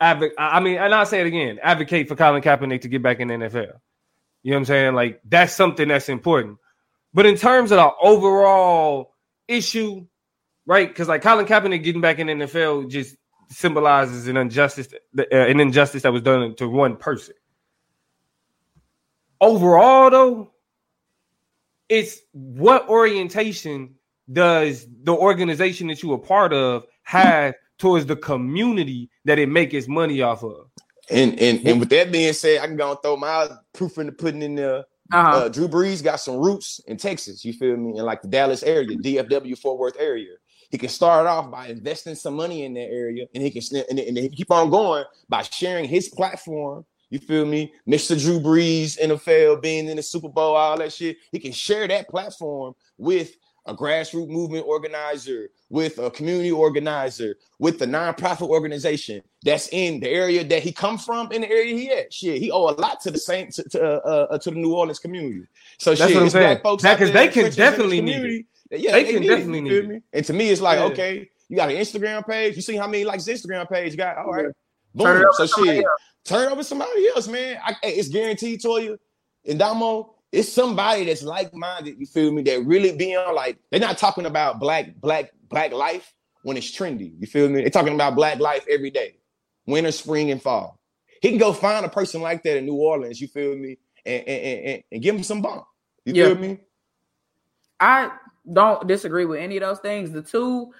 [0.00, 3.26] I mean, and I'll say it again: advocate for Colin Kaepernick to get back in
[3.26, 3.72] the NFL.
[4.44, 4.94] You know what I'm saying?
[4.94, 6.58] Like that's something that's important.
[7.12, 9.16] But in terms of the overall
[9.48, 10.06] issue,
[10.68, 10.86] right?
[10.86, 13.16] Because like Colin Kaepernick getting back in the NFL just
[13.48, 17.34] symbolizes an injustice, uh, an injustice that was done to one person.
[19.40, 20.52] Overall, though,
[21.88, 23.94] it's what orientation
[24.30, 29.72] does the organization that you are part of have towards the community that it makes
[29.72, 30.66] its money off of.
[31.10, 34.06] And and and with that being said, I can go and throw my proof in
[34.06, 34.84] the pudding in there.
[35.10, 35.30] Uh-huh.
[35.30, 37.42] Uh, Drew Brees got some roots in Texas.
[37.42, 37.98] You feel me?
[37.98, 40.34] In like the Dallas area, DFW Fort Worth area.
[40.70, 43.98] He can start off by investing some money in that area, and he can and,
[43.98, 46.84] and he keep on going by sharing his platform.
[47.10, 48.20] You feel me, Mr.
[48.20, 51.16] Drew Brees, NFL, being in the Super Bowl, all that shit.
[51.32, 53.34] He can share that platform with
[53.68, 60.08] a grassroots movement organizer, with a community organizer, with the nonprofit organization that's in the
[60.08, 62.12] area that he come from, in the area he at.
[62.12, 64.74] Shit, he owe a lot to the same to to, uh, uh, to the New
[64.74, 65.46] Orleans community.
[65.78, 66.60] So that's shit, what I'm saying.
[66.62, 68.46] Folks because they can definitely need it.
[68.70, 69.88] Yeah, they, they can definitely need it.
[69.88, 70.00] Me?
[70.12, 70.84] And to me, it's like, yeah.
[70.86, 72.56] okay, you got an Instagram page.
[72.56, 74.18] You see how many likes Instagram page got?
[74.18, 74.46] All right,
[74.94, 75.24] boom.
[75.32, 75.84] So shit,
[76.24, 77.58] turn over somebody else, man.
[77.64, 78.98] I, it's guaranteed to you.
[79.46, 83.96] And Damo, it's somebody that's like-minded, you feel me, that really being like they're not
[83.96, 87.14] talking about black, black, black life when it's trendy.
[87.18, 87.62] You feel me?
[87.62, 89.16] They're talking about black life every day,
[89.66, 90.78] winter, spring, and fall.
[91.22, 94.28] He can go find a person like that in New Orleans, you feel me, and
[94.28, 95.64] and, and, and give him some bump.
[96.04, 96.26] You yeah.
[96.26, 96.58] feel me?
[97.80, 98.10] I
[98.52, 100.10] don't disagree with any of those things.
[100.12, 100.72] The two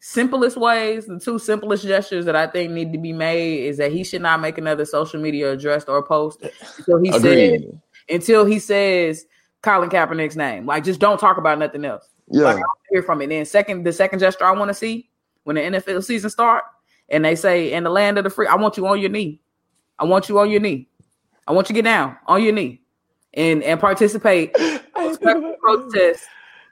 [0.00, 3.92] simplest ways, the two simplest gestures that I think need to be made is that
[3.92, 6.42] he should not make another social media address or post
[6.78, 7.62] until he says
[8.08, 9.26] until he says
[9.62, 10.66] Colin Kaepernick's name.
[10.66, 12.08] Like just don't talk about nothing else.
[12.28, 12.44] Yeah.
[12.44, 13.28] Like, hear from it.
[13.28, 15.08] Then second, the second gesture I want to see
[15.44, 16.64] when the NFL season start
[17.08, 19.40] and they say in the land of the free, I want you on your knee.
[19.98, 20.88] I want you on your knee.
[21.48, 22.80] I want you to get down on your knee
[23.34, 24.54] and and participate
[24.94, 26.26] protest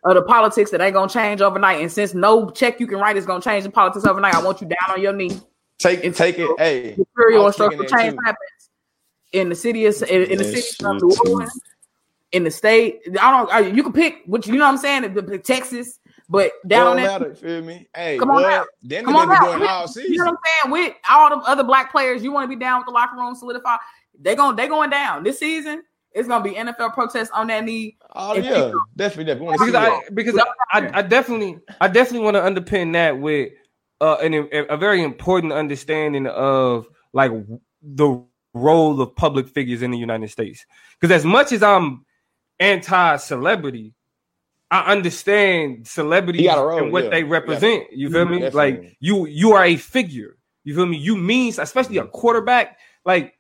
[0.05, 1.81] of the politics that ain't gonna change overnight.
[1.81, 4.61] And since no check you can write is gonna change the politics overnight, I want
[4.61, 5.41] you down on your knee.
[5.79, 6.49] Take it, take it.
[6.59, 8.71] Hey, material and structural change happens
[9.33, 11.61] in the city of in, in the city of New Orleans,
[12.33, 13.01] in the state.
[13.21, 13.53] I don't.
[13.53, 15.15] I, you can pick which you know what I'm saying.
[15.15, 17.89] The, the Texas, but down there, matter, feel me?
[17.95, 18.67] Hey, come on out.
[18.83, 19.59] Then come on out.
[19.59, 20.13] Doing all season.
[20.13, 20.73] You know what I'm saying?
[20.73, 23.35] With all the other black players, you want to be down with the locker room
[23.35, 23.77] solidify.
[24.21, 25.83] They going they going down this season.
[26.15, 27.97] It's gonna be NFL protests on that knee.
[28.15, 29.57] Oh yeah, definitely, definitely.
[29.59, 33.53] Because I because I, I, I, definitely I definitely want to underpin that with
[34.01, 37.33] uh, an, a very important understanding of like
[37.83, 38.25] the
[38.55, 40.65] role of public figures in the United States.
[41.01, 42.05] Because as much as I'm
[42.61, 43.95] anti-celebrity,
[44.71, 47.11] I understand celebrities role, and what yeah.
[47.11, 47.93] they represent.
[47.93, 48.39] You feel me?
[48.39, 48.57] Definitely.
[48.57, 50.37] Like you you are a figure.
[50.63, 50.97] You feel me?
[50.97, 52.79] You mean especially a quarterback.
[53.05, 53.35] Like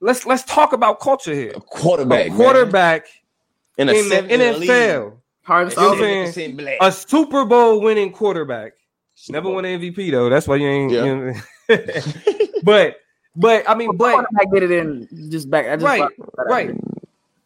[0.00, 1.52] let's let's talk about culture here.
[1.54, 3.06] A quarterback, a quarterback
[3.78, 5.18] in, in the NFL.
[5.42, 8.72] Hard to a Super Bowl winning quarterback.
[9.14, 9.54] Super Never Bowl.
[9.54, 10.28] won an MVP though.
[10.28, 10.92] That's why you ain't.
[10.92, 11.04] Yeah.
[11.04, 12.96] You know, but
[13.34, 15.66] but I mean, but I get it in just back.
[15.66, 16.10] I just right,
[16.48, 16.70] right.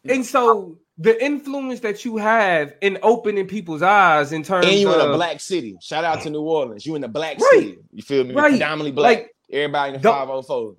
[0.05, 4.91] And so the influence that you have in opening people's eyes in terms and you
[4.91, 5.77] of, in a black city.
[5.81, 6.85] Shout out to New Orleans.
[6.85, 7.77] You in the black right, city.
[7.91, 8.33] You feel me?
[8.33, 8.51] Right.
[8.51, 9.17] Predominantly black.
[9.17, 10.75] Like, Everybody in the 504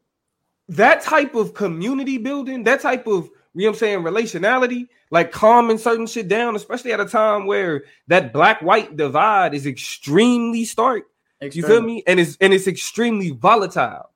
[0.69, 5.31] that type of community building, that type of you know what I'm saying, relationality, like
[5.31, 10.65] calming certain shit down, especially at a time where that black white divide is extremely
[10.65, 11.05] stark.
[11.41, 12.03] You feel me?
[12.07, 14.11] And it's and it's extremely volatile.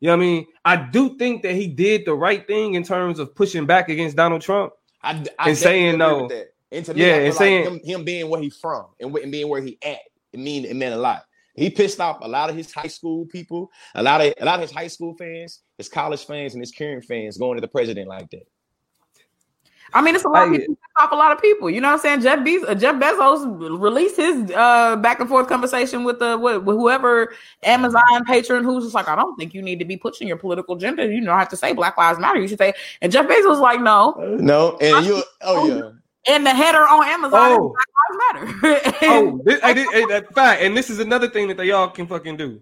[0.00, 0.46] You know what I mean?
[0.64, 4.16] I do think that he did the right thing in terms of pushing back against
[4.16, 6.28] Donald Trump I, I and saying no.
[6.70, 9.48] And me, yeah, and like saying him, him, being where he's from and, and being
[9.48, 9.98] where he at,
[10.32, 11.24] it mean it meant a lot.
[11.54, 14.56] He pissed off a lot of his high school people, a lot of a lot
[14.56, 17.68] of his high school fans, his college fans, and his current fans going to the
[17.68, 18.46] president like that.
[19.94, 21.70] I mean, it's a lot I, of people off a lot of people.
[21.70, 22.20] You know what I'm saying?
[22.22, 26.62] Jeff Bezos, uh, Jeff Bezos released his uh, back and forth conversation with the with,
[26.62, 30.28] with, whoever Amazon patron who's just like, I don't think you need to be pushing
[30.28, 31.06] your political agenda.
[31.06, 32.40] You don't have to say Black Lives Matter.
[32.40, 32.72] You should say.
[33.00, 35.90] And Jeff Bezos was like, no, no, and you, oh yeah.
[36.28, 37.76] And the header on Amazon oh.
[38.10, 38.96] Black Lives Matter.
[39.02, 40.62] oh, this, I did, that fact.
[40.62, 42.60] And this is another thing that they all can fucking do.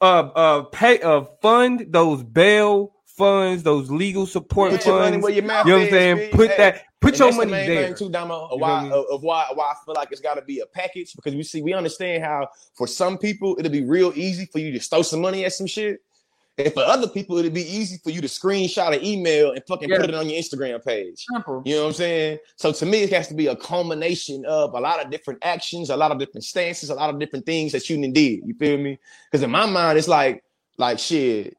[0.00, 5.26] Uh, uh, pay, uh, fund those bail funds, those legal support put funds.
[5.26, 6.30] Your you know what I'm saying?
[6.32, 7.94] Put hey, that, put your money the there.
[7.94, 10.66] Too, Damo, of why, of why, why I feel like it's got to be a
[10.66, 14.58] package because we see, we understand how for some people it'll be real easy for
[14.58, 16.00] you to throw some money at some shit,
[16.58, 19.90] And for other people, it'd be easy for you to screenshot an email and fucking
[19.90, 19.98] Yeah.
[19.98, 21.26] put it on your Instagram page.
[21.30, 21.62] Simple.
[21.66, 22.38] You know what I'm saying?
[22.56, 25.90] So to me, it has to be a culmination of a lot of different actions,
[25.90, 28.40] a lot of different stances, a lot of different things that you did.
[28.46, 28.98] You feel me?
[29.30, 30.42] Because in my mind, it's like,
[30.78, 31.56] like shit.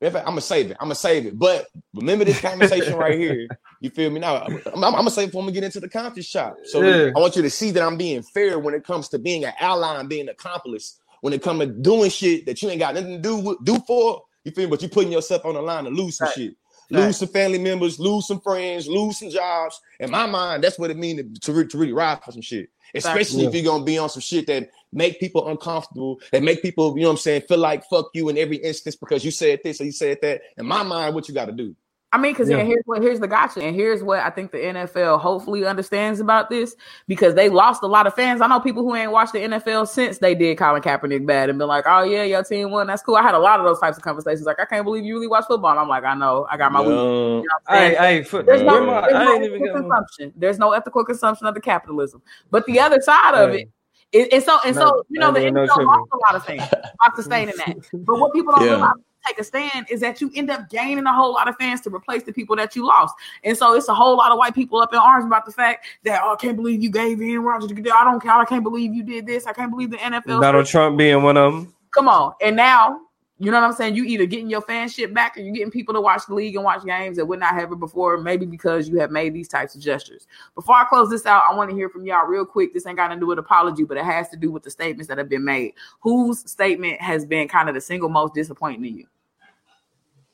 [0.00, 1.38] If I, am gonna save it, I'm gonna save it.
[1.38, 3.46] But remember this conversation right here.
[3.80, 4.20] You feel me?
[4.20, 6.56] Now I'm, I'm, I'm gonna save it when we get into the conference shop.
[6.66, 7.10] So Yeah.
[7.16, 9.52] I want you to see that I'm being fair when it comes to being an
[9.58, 11.00] ally and being an accomplice.
[11.20, 13.78] When it comes to doing shit that you ain't got nothing to do with, do
[13.84, 14.70] for, you feel me?
[14.70, 16.34] But you're putting yourself on the line to lose some Right.
[16.34, 16.56] shit
[16.90, 17.06] Right.
[17.06, 19.80] lose some family members, lose some friends, lose some jobs.
[19.98, 22.68] In my mind, that's what it means to, re- to really ride for some shit.
[22.94, 26.94] Especially if you're gonna be on some shit that make people uncomfortable, that make people,
[26.96, 29.60] you know what I'm saying, feel like fuck you in every instance because you said
[29.64, 30.42] this or you said that.
[30.58, 31.74] In my mind, what you gotta do.
[32.14, 32.62] I mean, because Yeah.
[32.62, 36.50] here's what here's the gotcha, and here's what I think the NFL hopefully understands about
[36.50, 36.76] this
[37.08, 38.42] because they lost a lot of fans.
[38.42, 41.58] I know people who ain't watched the NFL since they did Colin Kaepernick bad and
[41.58, 42.86] been like, "Oh yeah, your team won.
[42.86, 44.44] That's cool." I had a lot of those types of conversations.
[44.44, 45.70] Like, I can't believe you really watch football.
[45.70, 46.80] And I'm like, I know, I got my.
[46.80, 46.88] week.
[46.90, 47.96] You know I'm saying?
[47.96, 50.32] Hey, hey, for, There's no, my- there's no ethical my- consumption.
[50.36, 52.20] There's no ethical consumption of the capitalism.
[52.50, 53.70] But the other side of it,
[54.12, 56.62] and so and so, you know, the I no NFL lost a lot of things
[56.70, 57.76] by sustaining that.
[57.94, 58.70] But what people don't Yeah.
[58.72, 58.92] realize,
[59.26, 61.94] take a stand, is that you end up gaining a whole lot of fans to
[61.94, 63.14] replace the people that you lost.
[63.44, 65.86] And so it's a whole lot of white people up in arms about the fact
[66.04, 67.72] that oh, I can't believe you gave Aaron Rodgers.
[67.72, 68.32] I don't care.
[68.32, 69.46] I can't believe you did this.
[69.46, 70.40] I can't believe the NFL.
[70.40, 71.74] Donald Trump being one of them.
[71.92, 72.34] Come on.
[72.40, 73.00] And now,
[73.38, 73.96] you know what I'm saying?
[73.96, 76.64] You either getting your fanship back or you're getting people to watch the league and
[76.64, 79.74] watch games that would not have it before, maybe because you have made these types
[79.74, 80.28] of gestures.
[80.54, 82.72] Before I close this out, I want to hear from y'all real quick.
[82.72, 85.08] This ain't got to do with apology, but it has to do with the statements
[85.08, 85.74] that have been made.
[86.00, 89.06] Whose statement has been kind of the single most disappointing to you?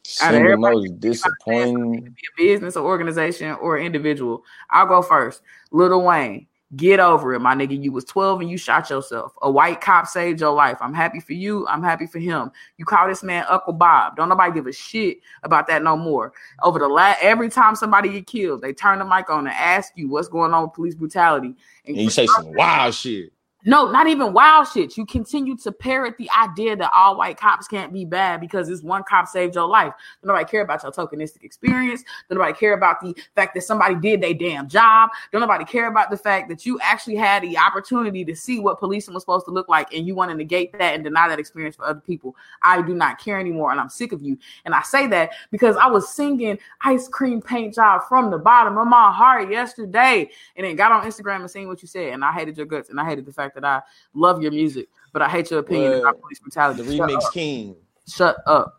[0.08, 2.00] Single most disappointing.
[2.00, 4.42] Be a business or organization or individual.
[4.70, 5.42] I'll go first.
[5.70, 6.46] Lil Wayne.
[6.76, 7.82] Get over it, my nigga.
[7.82, 9.32] You was 12 and you shot yourself.
[9.40, 10.76] A white cop saved your life.
[10.82, 11.66] I'm happy for you.
[11.66, 12.50] I'm happy for him.
[12.76, 14.16] You call this man Uncle Bob.
[14.16, 16.34] Don't nobody give a shit about that no more.
[16.62, 19.94] Over the last every time somebody get killed, they turn the mic on and ask
[19.96, 21.54] you what's going on with police brutality.
[21.86, 23.32] And you say some wild shit.
[23.64, 24.96] No, not even wild shit.
[24.96, 28.82] You continue to parrot the idea that all white cops can't be bad because this
[28.82, 29.92] one cop saved your life.
[30.22, 32.04] Don't nobody care about your tokenistic experience.
[32.28, 35.10] Don't nobody care about the fact that somebody did their damn job.
[35.32, 38.78] Don't nobody care about the fact that you actually had the opportunity to see what
[38.78, 41.40] policing was supposed to look like and you want to negate that and deny that
[41.40, 42.36] experience for other people.
[42.62, 44.38] I do not care anymore and I'm sick of you.
[44.66, 48.78] And I say that because I was singing ice cream paint job from the bottom
[48.78, 52.12] of my heart yesterday and then got on Instagram and seen what you said.
[52.12, 53.82] And I hated your guts and I hated the fact that I
[54.14, 56.82] love your music, but I hate your opinion Well, about police brutality.
[56.82, 57.32] The Shut remix up.
[57.32, 57.76] king.
[58.06, 58.76] Shut up.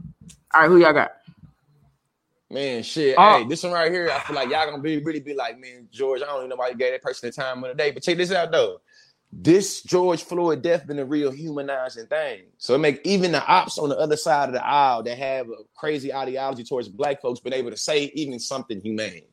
[0.53, 1.12] All right, who y'all got?
[2.51, 3.15] Man, shit.
[3.17, 3.39] Oh.
[3.39, 5.88] Hey, this one right here, I feel like y'all gonna be really be like, man,
[5.91, 7.91] George, I don't even know why you gave that person the time of the day.
[7.91, 8.82] But check this out though.
[9.32, 12.45] This George Floyd death been a real humanizing thing.
[12.58, 15.47] So it make even the ops on the other side of the aisle that have
[15.49, 19.25] a crazy ideology towards black folks been able to say even something humane.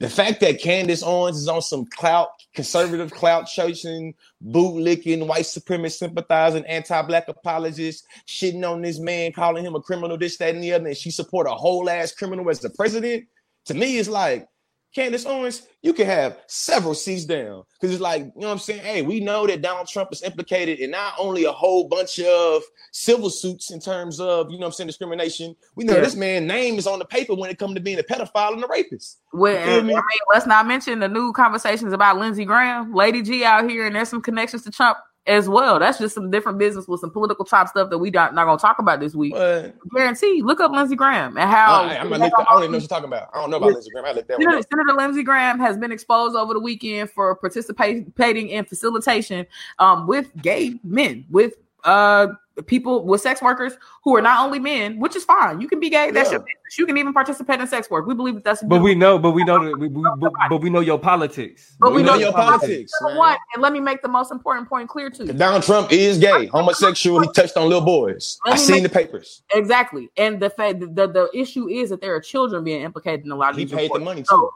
[0.00, 5.98] The fact that Candace Owens is on some clout, conservative clout chasing, bootlicking, white supremacist
[5.98, 10.72] sympathizing, anti-black apologist, shitting on this man, calling him a criminal, this, that, and the
[10.72, 13.24] other, and she support a whole ass criminal as the president.
[13.66, 14.48] To me, it's like
[14.94, 17.64] Candace Owens, you can have several seats down.
[17.74, 18.80] Because it's like, you know what I'm saying?
[18.80, 22.62] Hey, we know that Donald Trump is implicated in not only a whole bunch of
[22.92, 25.56] civil suits in terms of, you know what I'm saying, discrimination.
[25.74, 26.00] We know Yeah.
[26.00, 28.62] this man's name is on the paper when it comes to being a pedophile and
[28.62, 29.18] a rapist.
[29.32, 29.94] Well, I me?
[29.94, 30.02] mean,
[30.32, 34.08] let's not mention the new conversations about Lindsey Graham, Lady G out here, and there's
[34.08, 35.78] some connections to Trump as well.
[35.78, 38.58] That's just some different business with some political top stuff that we not, not gonna
[38.58, 39.32] talk about this week.
[39.32, 40.42] But Guarantee.
[40.42, 42.82] Look up Lindsey Graham and how I, I'm gonna look, I don't even know what
[42.82, 43.30] you're talking about.
[43.32, 44.06] I don't know about Lindsey Graham.
[44.06, 44.68] I looked that one Senator.
[44.70, 49.46] Senator Lindsey Graham has been exposed over the weekend for participating in facilitation
[49.78, 52.28] um, with gay men, with uh,
[52.62, 53.72] people, with sex workers
[54.04, 55.60] who are not only men, which is fine.
[55.60, 56.10] You can be gay.
[56.10, 56.34] That's Yeah.
[56.36, 56.78] your business.
[56.78, 58.06] You can even participate in sex work.
[58.06, 58.62] We believe that that's.
[58.62, 61.76] But we know, but we know that we, we but, but we know your politics.
[61.80, 62.92] But we, know, know your politics.
[63.00, 65.32] One, and let me make the most important point clear to you.
[65.32, 67.20] Donald Trump is gay, homosexual.
[67.20, 68.38] He touched on little boys.
[68.44, 69.42] I seen make- the papers.
[69.54, 73.24] Exactly, and the fact the, the the issue is that there are children being implicated
[73.24, 74.04] in a lot of He these paid the reports.
[74.04, 74.54] money So- too, oh.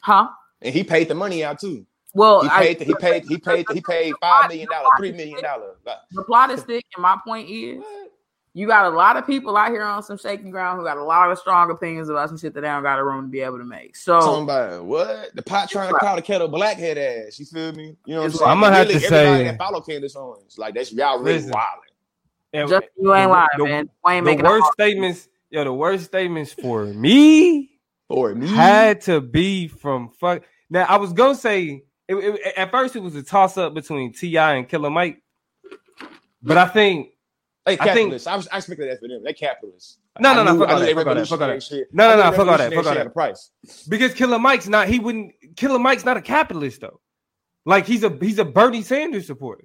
[0.00, 0.28] huh?
[0.62, 1.86] and he paid the money out too.
[2.14, 2.80] Well, He I- paid.
[2.82, 3.24] he paid.
[3.26, 3.66] He paid.
[3.72, 5.76] He paid five million dollars, three million dollars.
[6.12, 7.82] the plot is thick, and my point is.
[8.54, 11.04] You got a lot of people out here on some shaky ground who got a
[11.04, 13.40] lot of strong opinions about some shit that they don't got a room to be
[13.40, 13.94] able to make.
[13.94, 17.38] So Talking about what the pot trying to call the kettle blackhead ass.
[17.38, 17.94] You feel me?
[18.04, 18.50] You know what I'm saying?
[18.50, 21.50] I'ma have to say- that follow Candace Owens, like that's y'all really Listen.
[21.52, 21.82] wild.
[22.52, 23.90] And just you ain't the- lying, the- man.
[24.04, 27.78] Wayne The making a worst statements, yo, the worst statements for me
[28.08, 30.42] For me, had to be from fuck.
[30.68, 34.12] Now I was gonna say it, it- at first it was a toss up between
[34.12, 34.54] T.I.
[34.54, 35.22] and Killer Mike,
[36.42, 37.10] but I think
[37.66, 38.26] They I think- capitalists.
[38.26, 39.22] I, was I expected that for them.
[39.24, 39.98] They capitalists.
[40.20, 41.86] No, no, no, knew- fuck all that, fuck all that, fuck all that.
[41.92, 43.12] No, no, no, fuck all that, fuck all that.
[43.12, 43.50] price.
[43.88, 44.88] because Killer Mike's not.
[44.88, 45.32] He wouldn't.
[45.56, 47.00] Killer Mike's not a capitalist though.
[47.64, 49.64] Like he's a he's a Bernie Sanders supporter.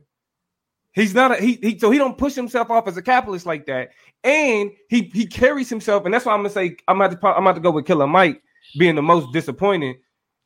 [0.91, 3.66] He's not a he, he so he don't push himself off as a capitalist like
[3.66, 3.89] that,
[4.24, 7.44] and he he carries himself, and that's why I'm gonna say I'm about to I'm
[7.48, 8.44] about to go with Killer Mike
[8.78, 9.96] being the most disappointing,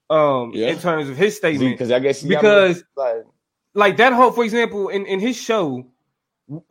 [0.09, 0.67] um, Yeah.
[0.69, 1.73] in terms of his statement.
[1.73, 3.23] Because I guess Because- like
[3.73, 5.85] like that whole, for example, in, in his show,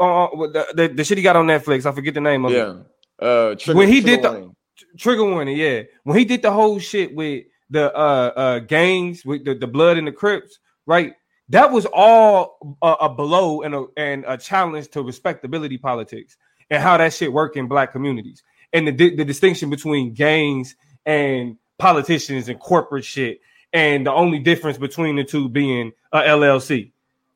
[0.01, 2.57] uh, the, the the shit he got on Netflix, I forget the name of it.
[2.57, 2.75] yeah.
[3.19, 4.57] Uh, trigger, When he did the- warning.
[4.99, 5.83] Trigger warning, yeah.
[6.05, 9.97] When he did the whole shit with the uh uh gangs with the, the blood
[9.99, 11.15] and the Crips, right?
[11.49, 16.37] That was all a, a blow and a and a challenge to respectability politics
[16.71, 20.75] and how that shit work in black communities and the the distinction between gangs
[21.07, 23.41] and politicians and corporate shit
[23.73, 26.91] and the only difference between the two being a LLC.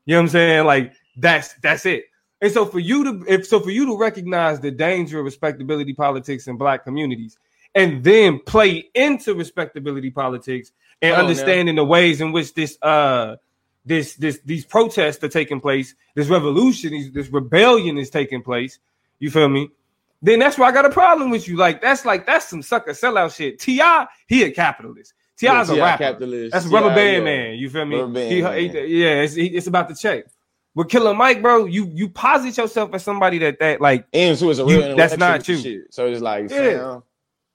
[0.06, 0.66] You know what I'm saying?
[0.66, 2.04] Like that's that's it.
[2.40, 5.92] And so for you to if so for you to recognize the danger of respectability
[5.92, 7.36] politics in black communities
[7.74, 10.72] and then play into respectability politics
[11.02, 11.20] and now.
[11.20, 13.36] understanding the ways in which this uh
[13.84, 18.78] this this these protests are taking place, this revolution, this rebellion is taking place.
[19.18, 19.70] You feel me?
[20.22, 21.56] Then that's where I got a problem with you.
[21.56, 23.58] Like that's like that's some sucker sellout shit.
[23.58, 25.14] T.I., he a capitalist.
[25.38, 25.84] T.I.'s Yeah, a T.I.
[25.84, 26.04] rapper.
[26.04, 26.52] capitalist.
[26.52, 27.24] That's a rubber T.I., band yeah.
[27.24, 27.58] man.
[27.58, 27.96] You feel me?
[27.96, 30.24] Rubber Band He- he- yeah, it's, he- it's about the check.
[30.74, 34.50] With Killer Mike, bro, you you posit yourself as somebody that that like And who
[34.50, 35.56] is a You- real that's not with you.
[35.58, 35.94] Shit.
[35.94, 36.56] So it's like, Yeah.
[36.56, 37.02] fam, you know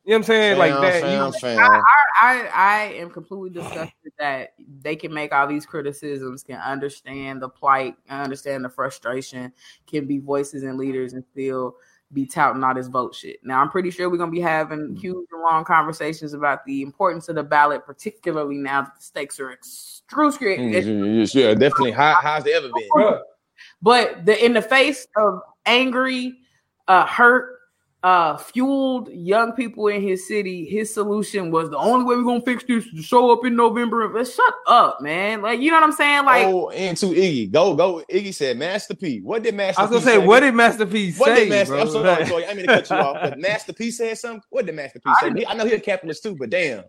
[0.04, 1.02] what I'm saying, fam, like that.
[1.02, 1.60] fam, you, fam.
[1.60, 1.82] I,
[2.22, 7.50] I I am completely disgusted that they can make all these criticisms, can understand the
[7.50, 9.54] plight, understand the frustration,
[9.88, 11.76] can be voices and leaders, and still
[12.14, 13.40] be touting all this vote shit.
[13.44, 17.30] Now I'm pretty sure we're gonna be having huge and long conversations about the importance
[17.30, 20.72] of the ballot, particularly now that the stakes are excruciating.
[20.72, 21.92] Mm, yeah, definitely.
[21.92, 23.20] High, highs they ever been.
[23.82, 26.38] But the in the face of angry,
[26.88, 27.55] uh, hurt,
[28.06, 32.40] uh, fueled young people in his city, his solution was the only way we're gonna
[32.40, 34.14] fix this to show up in November.
[34.14, 35.42] Let's shut up, man.
[35.42, 36.24] Like you know what I'm saying?
[36.24, 38.04] Like oh, and to Iggy, go, go.
[38.12, 39.22] Iggy said, Master P.
[39.22, 39.82] What did Master?
[39.82, 41.74] I was gonna P say, what did Master P What say, did Master?
[41.74, 41.82] bro?
[41.82, 42.38] I'm sorry, Toy.
[42.38, 44.44] I didn't mean to cut you off, but Master P said something.
[44.52, 45.34] What did Master P say?
[45.34, 46.84] He- I know he's a capitalist too, but damn.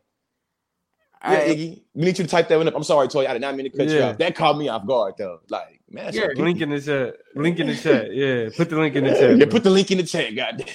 [1.25, 2.77] Yeah, I- Iggy, we need you to type that one up.
[2.77, 3.27] I'm sorry, Toy.
[3.27, 4.19] I did not mean to cut you off.
[4.19, 5.41] That caught me off guard, though.
[5.49, 6.43] Like, Master Yeah, P.
[6.43, 7.16] link in the chat.
[7.34, 8.12] Link in the chat.
[8.14, 9.39] Yeah, put the link in the chat.
[9.39, 10.66] Yeah, put the link in the chat, goddamn.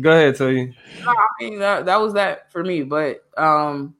[0.00, 0.74] Go ahead, Toy.
[1.04, 2.82] No, I mean that, that was that for me.
[2.82, 3.94] But um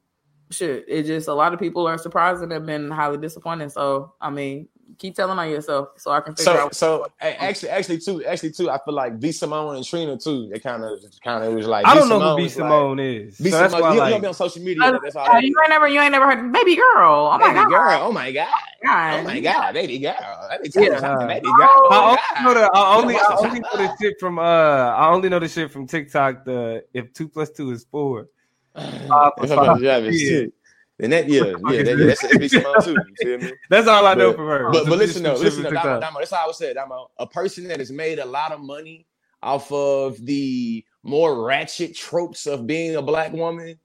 [0.50, 3.72] shit, it just a lot of people are surprised and have been highly disappointed.
[3.72, 4.68] So I mean,
[4.99, 8.24] keep telling on yourself so I can figure So, out so a- actually, actually, too,
[8.24, 10.49] actually, too, I feel like B Simone and Trina too.
[10.53, 11.86] They kind of, kind of was like.
[11.86, 13.40] I don't know Simone who B was Simone is.
[13.40, 13.51] Like, B.
[13.51, 14.99] so that's why, you, you don't be on social media.
[15.03, 15.26] That's all.
[15.28, 17.30] Uh, you ain't never you ain't never heard baby girl.
[17.32, 17.68] Oh my baby god.
[17.70, 18.01] girl.
[18.03, 18.49] Oh my god.
[18.84, 19.20] God.
[19.20, 20.14] Oh my god, baby girl.
[20.51, 20.95] Let me tell Yeah.
[20.95, 21.68] you something, baby Oh, girl.
[21.90, 25.09] I Oh only know the I only I only know the shit from uh I
[25.11, 26.45] only know the shit from TikTok.
[26.45, 28.28] The if two plus two is four.
[28.74, 30.51] Uh, If I'm gonna
[30.99, 31.42] drive it, Yeah.
[31.42, 31.55] shit.
[31.57, 32.49] Then that, yeah, yeah, that, yeah, that's a B.
[32.49, 32.92] Simone too.
[32.95, 33.53] You feel me?
[33.70, 34.70] That's all I know But- from her.
[34.70, 36.70] But, but listen shit- though, listen though, from Damo, Damo, that's how I would say
[36.70, 37.11] it, Damo.
[37.18, 39.07] A person that has made a lot of money
[39.42, 43.78] off of the more ratchet tropes of being a black woman,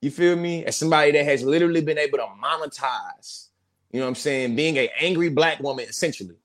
[0.00, 0.64] you feel me?
[0.64, 3.48] As somebody that has literally been able to monetize,
[3.90, 6.36] you know what I'm saying, being an angry black woman essentially.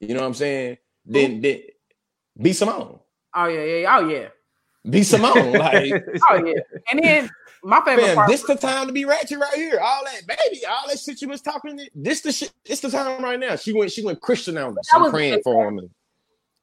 [0.00, 0.78] You know what I'm saying?
[1.06, 1.60] Then then
[2.40, 2.98] B Simone.
[3.34, 3.96] Oh yeah, yeah, yeah.
[3.98, 4.28] Oh yeah.
[4.88, 5.52] B Simone.
[5.58, 5.92] Like
[6.30, 6.54] Oh yeah.
[6.90, 7.30] And then
[7.62, 9.78] my favorite Fam, part this the time to be ratchet right here.
[9.80, 11.80] All that baby, all that shit you was talking.
[11.94, 12.52] This the shit.
[12.64, 13.56] This the time right now.
[13.56, 13.92] She went.
[13.92, 14.88] She went Christian on us.
[14.92, 15.90] I'm praying for him.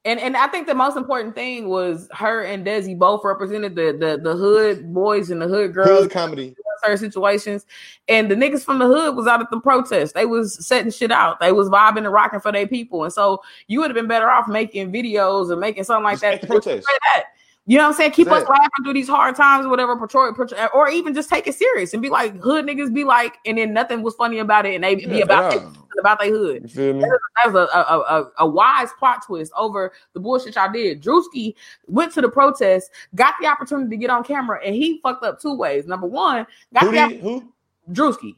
[0.04, 3.92] And and I think the most important thing was her and Desi both represented the
[3.98, 6.54] the, the hood boys and the hood girls Hood comedy.
[6.82, 7.66] certain situations.
[8.08, 10.14] And the niggas from the hood was out at the protest.
[10.14, 11.38] They was setting shit out.
[11.38, 13.04] They was vibing and rocking for their people.
[13.04, 16.22] And so you would have been better off making videos or making something like Just
[16.22, 16.34] that.
[16.34, 16.86] at the protest.
[17.14, 17.24] That.
[17.70, 18.10] You know what I'm saying?
[18.10, 18.52] Keep us Exactly.
[18.58, 21.92] laughing through these hard times or whatever, portray, portray, or even just take it serious
[21.92, 24.82] and be like, hood niggas be like, and then nothing was funny about it, and
[24.82, 25.70] they be Yeah, about yeah.
[26.00, 26.64] about their hood.
[26.64, 27.00] Me?
[27.00, 31.00] That was a, a, a, a wise plot twist over the bullshit y'all did.
[31.00, 31.54] Drewski
[31.86, 35.40] went to the protest, got the opportunity to get on camera, and he fucked up
[35.40, 35.86] two ways.
[35.86, 37.20] Number one, got Who the did?
[37.20, 37.52] Who?
[37.92, 38.34] Drewski.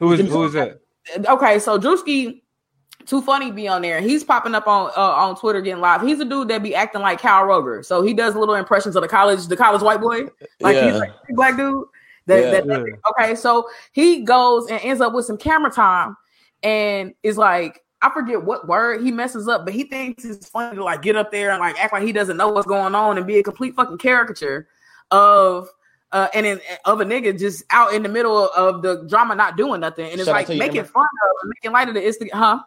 [0.00, 0.80] Who is who is that?
[1.28, 2.42] Okay, so Drewski,
[3.06, 4.00] too funny be on there.
[4.00, 6.02] He's popping up on uh, on Twitter getting live.
[6.02, 7.82] He's a dude that be acting like Cal Roger.
[7.82, 10.24] So he does little impressions of the college, the college white boy.
[10.60, 11.84] Like he's like a black dude.
[12.26, 12.50] That, Yeah.
[12.52, 12.94] that- Yeah.
[13.10, 16.16] okay, so he goes and ends up with some camera time
[16.62, 20.76] and is like, I forget what word he messes up, but he thinks it's funny
[20.76, 23.18] to like get up there and like act like he doesn't know what's going on
[23.18, 24.68] and be a complete fucking caricature
[25.10, 25.68] of
[26.12, 29.56] uh and in, of a nigga just out in the middle of the drama not
[29.56, 32.60] doing nothing and it's Shout like making fun of making light of the instant huh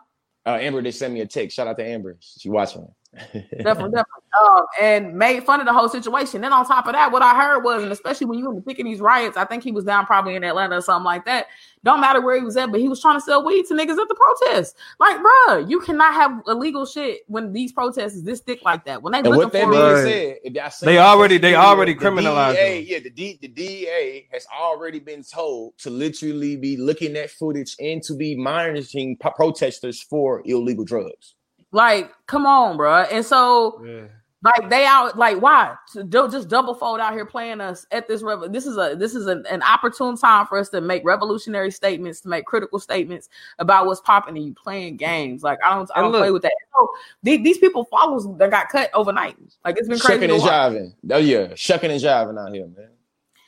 [0.47, 1.57] Uh, Amber just sent me a text.
[1.57, 2.17] Shout out to Amber.
[2.21, 2.87] She watching.
[3.33, 4.03] Definitely, definitely.
[4.39, 6.41] Um, and made fun of the whole situation.
[6.41, 8.57] Then on top of that, what I heard was, and especially when you were in
[8.57, 11.05] the thick of these riots, I think he was down probably in Atlanta or something
[11.05, 11.47] like that.
[11.83, 13.97] Don't matter where he was at, but he was trying to sell weed to niggas
[13.97, 14.75] at the protest.
[14.99, 19.01] Like, bruh, you cannot have illegal shit when these protests is this thick like that.
[19.01, 20.03] When they And looking with that for being Right.
[20.03, 22.79] said, if y'all seen They already- they already the criminalized DEA.
[22.81, 27.75] Yeah, the D, the DEA has already been told to literally be looking at footage
[27.79, 31.35] and to be monitoring protesters for illegal drugs.
[31.71, 33.01] Like, come on, bro.
[33.03, 34.03] And so Yeah.
[34.43, 35.75] Like they out, like why?
[35.93, 38.21] To do, just double fold out here playing us at this.
[38.21, 41.71] Rev- this is a this is an, an opportune time for us to make revolutionary
[41.71, 45.41] statements, to make critical statements about what's popping, and you playing games.
[45.41, 46.53] Like I don't, I don't look- play with that.
[46.77, 46.87] So
[47.23, 49.35] these, these people follows that got cut overnight.
[49.65, 50.13] Like it's been crazy.
[50.21, 50.51] Shucking and watch.
[50.51, 50.93] jiving.
[51.11, 52.89] Oh yeah, shucking and jiving out here, man.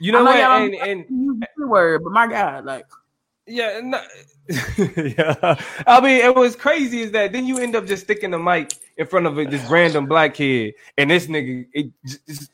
[0.02, 0.40] You know know what?
[0.40, 2.88] y'all And, don't and use the C word, but my God, like
[3.50, 4.02] Yeah, no,
[4.97, 5.56] yeah.
[5.88, 8.74] I mean, it was crazy is that then you end up just sticking the mic
[8.97, 12.52] in front of a, this random black kid, and this nigga it, just, just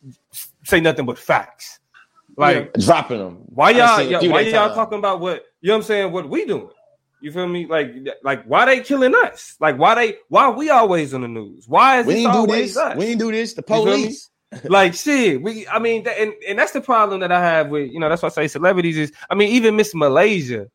[0.63, 1.79] say nothing but facts.
[2.37, 3.35] Like, Dropping them.
[3.47, 4.75] why y'all, seen y'all why y'all time.
[4.75, 5.75] talking about what you know?
[5.75, 6.69] what I'm saying what we doing.
[7.21, 7.65] You feel me?
[7.65, 7.93] Like,
[8.23, 9.55] like why they killing us?
[9.59, 10.17] Like, why they?
[10.29, 11.67] Why we always on the news?
[11.67, 12.77] Why is We this didn't do always this.
[12.77, 12.97] us?
[12.97, 13.53] We didn't do this.
[13.53, 13.91] The You feel me?
[14.03, 14.29] police.
[14.69, 17.91] like shit we i mean that, and, and that's the problem that i have with
[17.91, 20.67] you know that's why i say celebrities is i mean even miss malaysia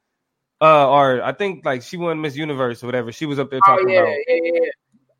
[0.61, 3.61] uh or i think like she won miss universe or whatever she was up there
[3.65, 4.61] oh talking yeah, about yeah, yeah.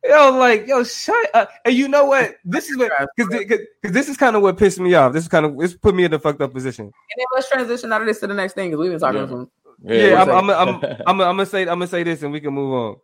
[0.03, 0.29] yeah.
[0.31, 4.17] yo like yo shut up and you know what this is what because this is
[4.17, 6.19] kind of what pissed me off this is kind of this put me in a
[6.19, 8.81] fucked up position And then let's transition out of this to the next thing because
[8.81, 9.27] we've been talking Yeah.
[9.27, 9.49] from
[9.83, 12.39] yeah, I'm, I'm, I'm, I'm, I'm, I'm gonna say I'm gonna say this and we
[12.39, 12.95] can move on.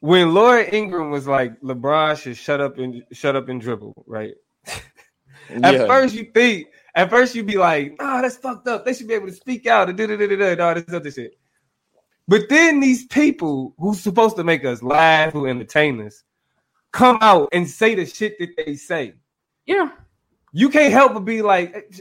[0.00, 4.34] When Laura Ingraham was like, LeBron should shut up and shut up and dribble, right?
[4.66, 5.86] At Yeah.
[5.86, 8.84] first, you think, at first, you'd be like, "Ah, that's fucked up.
[8.84, 10.92] They should be able to speak out and da da da da da all this
[10.92, 11.32] other shit."
[12.26, 16.22] But then these people who's supposed to make us laugh, who entertain us,
[16.92, 19.14] come out and say the shit that they say.
[19.66, 19.90] yeah.
[20.52, 21.92] You can't help but be like,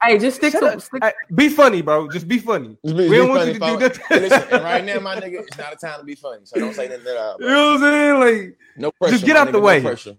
[0.00, 0.80] Hey, just stick Shut to up.
[0.80, 1.02] stick.
[1.02, 2.08] "Hey, "Be funny, bro.
[2.08, 3.98] Just be funny." Just be- We don't be want you to funny, do folks.
[3.98, 4.12] that.
[4.12, 6.42] And listen, right now, my nigga, it's not a time to be funny.
[6.44, 7.36] So don't say nothing at all.
[7.40, 8.20] You know what I'm saying?
[8.20, 9.12] Like, No pressure.
[9.14, 9.80] Just get my out the way.
[9.80, 10.16] No pressure.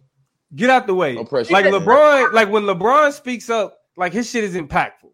[0.55, 1.13] get out the way.
[1.15, 1.53] No pressure.
[1.53, 5.11] Like LeBron, like when LeBron speaks up, like his shit is impactful.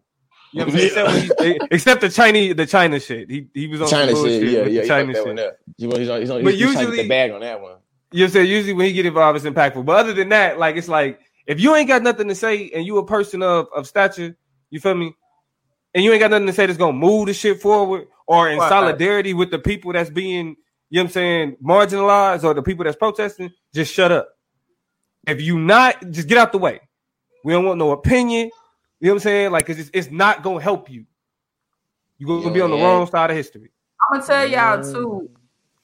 [0.52, 1.16] You know what I'm saying?
[1.16, 3.28] Except, he- except the Chinese, the China shit.
[3.28, 4.52] He he was on China bullshit shit.
[4.52, 4.80] Yeah, with yeah.
[4.80, 5.26] the He China fucked that shit.
[5.36, 5.56] one up.
[5.76, 7.40] He, he's on, he's on, But he's, he's trying to usually- get the bag on
[7.40, 7.76] that one.
[8.12, 8.50] You know what I'm saying?
[8.50, 9.84] Usually when he get involved, it's impactful.
[9.84, 11.18] But other than that, like it's like
[11.48, 14.36] if you ain't got nothing to say and you a person of of stature,
[14.70, 15.12] you feel me?
[15.94, 18.58] And you ain't got nothing to say that's gonna move the shit forward or in
[18.58, 18.68] Right.
[18.68, 20.56] solidarity with the people that's being,
[20.90, 24.28] you know what I'm saying, marginalized or the people that's protesting, just shut up.
[25.26, 26.80] If you not, just get out the way.
[27.44, 28.50] We don't want no opinion.
[29.04, 29.52] You know what I'm saying?
[29.52, 31.04] Like, cause it's, it's not gonna help you.
[32.16, 32.84] You're gonna be on the Yeah.
[32.84, 33.70] wrong side of history.
[34.00, 35.28] I'm gonna tell y'all too,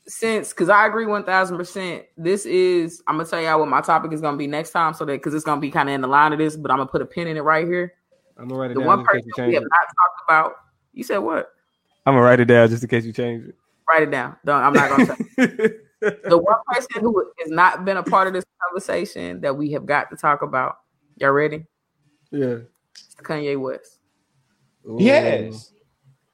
[0.07, 2.07] since because I agree one thousand percent.
[2.17, 5.05] This is I'm gonna tell y'all what my topic is gonna be next time, so
[5.05, 6.89] that because it's gonna be kind of in the line of this, but I'm gonna
[6.89, 7.93] put a pin in it right here.
[8.39, 10.53] I'm gonna write it The down one person case you we have not talked about.
[10.95, 11.51] You said what?
[12.07, 13.55] I'm gonna write it down just in case you change it.
[13.87, 14.37] Write it down.
[14.47, 15.05] Don't, I'm not gonna.
[15.05, 15.17] tell
[16.31, 19.85] the one person who has not been a part of this conversation that we have
[19.85, 20.77] got to talk about.
[21.19, 21.67] Y'all ready?
[22.31, 22.57] yeah.
[23.21, 23.99] It's Kanye West.
[24.99, 25.73] Yes.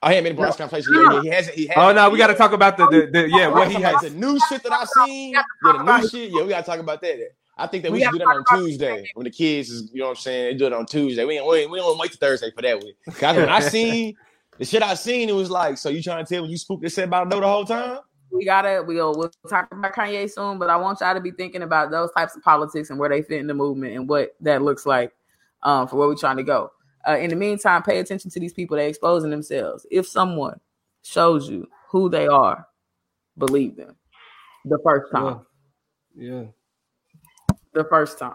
[0.02, 1.22] I ain't made a Bronx conversation yet.
[1.22, 1.56] He hasn't.
[1.56, 1.84] He hasn't.
[1.84, 4.02] Oh no, we got to talk about the, the, the yeah what he has.
[4.02, 5.32] The new shit that I've seen.
[5.32, 6.30] Yeah, the new shit.
[6.30, 7.30] Yeah, we gotta talk about that.
[7.58, 9.70] I think that we, We should do that on talk about Tuesday when the kids
[9.70, 11.24] is, you know what I'm saying, they do it on Tuesday.
[11.24, 12.84] We ain't, we ain't, we don't wait till Thursday for that.
[12.84, 12.96] Week.
[13.14, 14.14] Cause when I seen
[14.58, 16.84] the shit I seen, it was like, so you trying to tell me you spooked
[16.84, 18.00] and said about no the whole time?
[18.30, 21.62] We gotta we'll we'll talk about Kanye soon, but I want y'all to be thinking
[21.62, 24.60] about those types of politics and where they fit in the movement and what that
[24.60, 25.12] looks like
[25.62, 26.70] um, for where we're trying to go.
[27.08, 28.76] Uh, in the meantime, pay attention to these people.
[28.76, 29.86] They're exposing themselves.
[29.90, 30.60] If someone
[31.02, 32.66] shows you who they are,
[33.38, 33.96] believe them.
[34.64, 35.40] The first time.
[36.16, 36.44] Yeah.
[37.74, 38.34] The first time.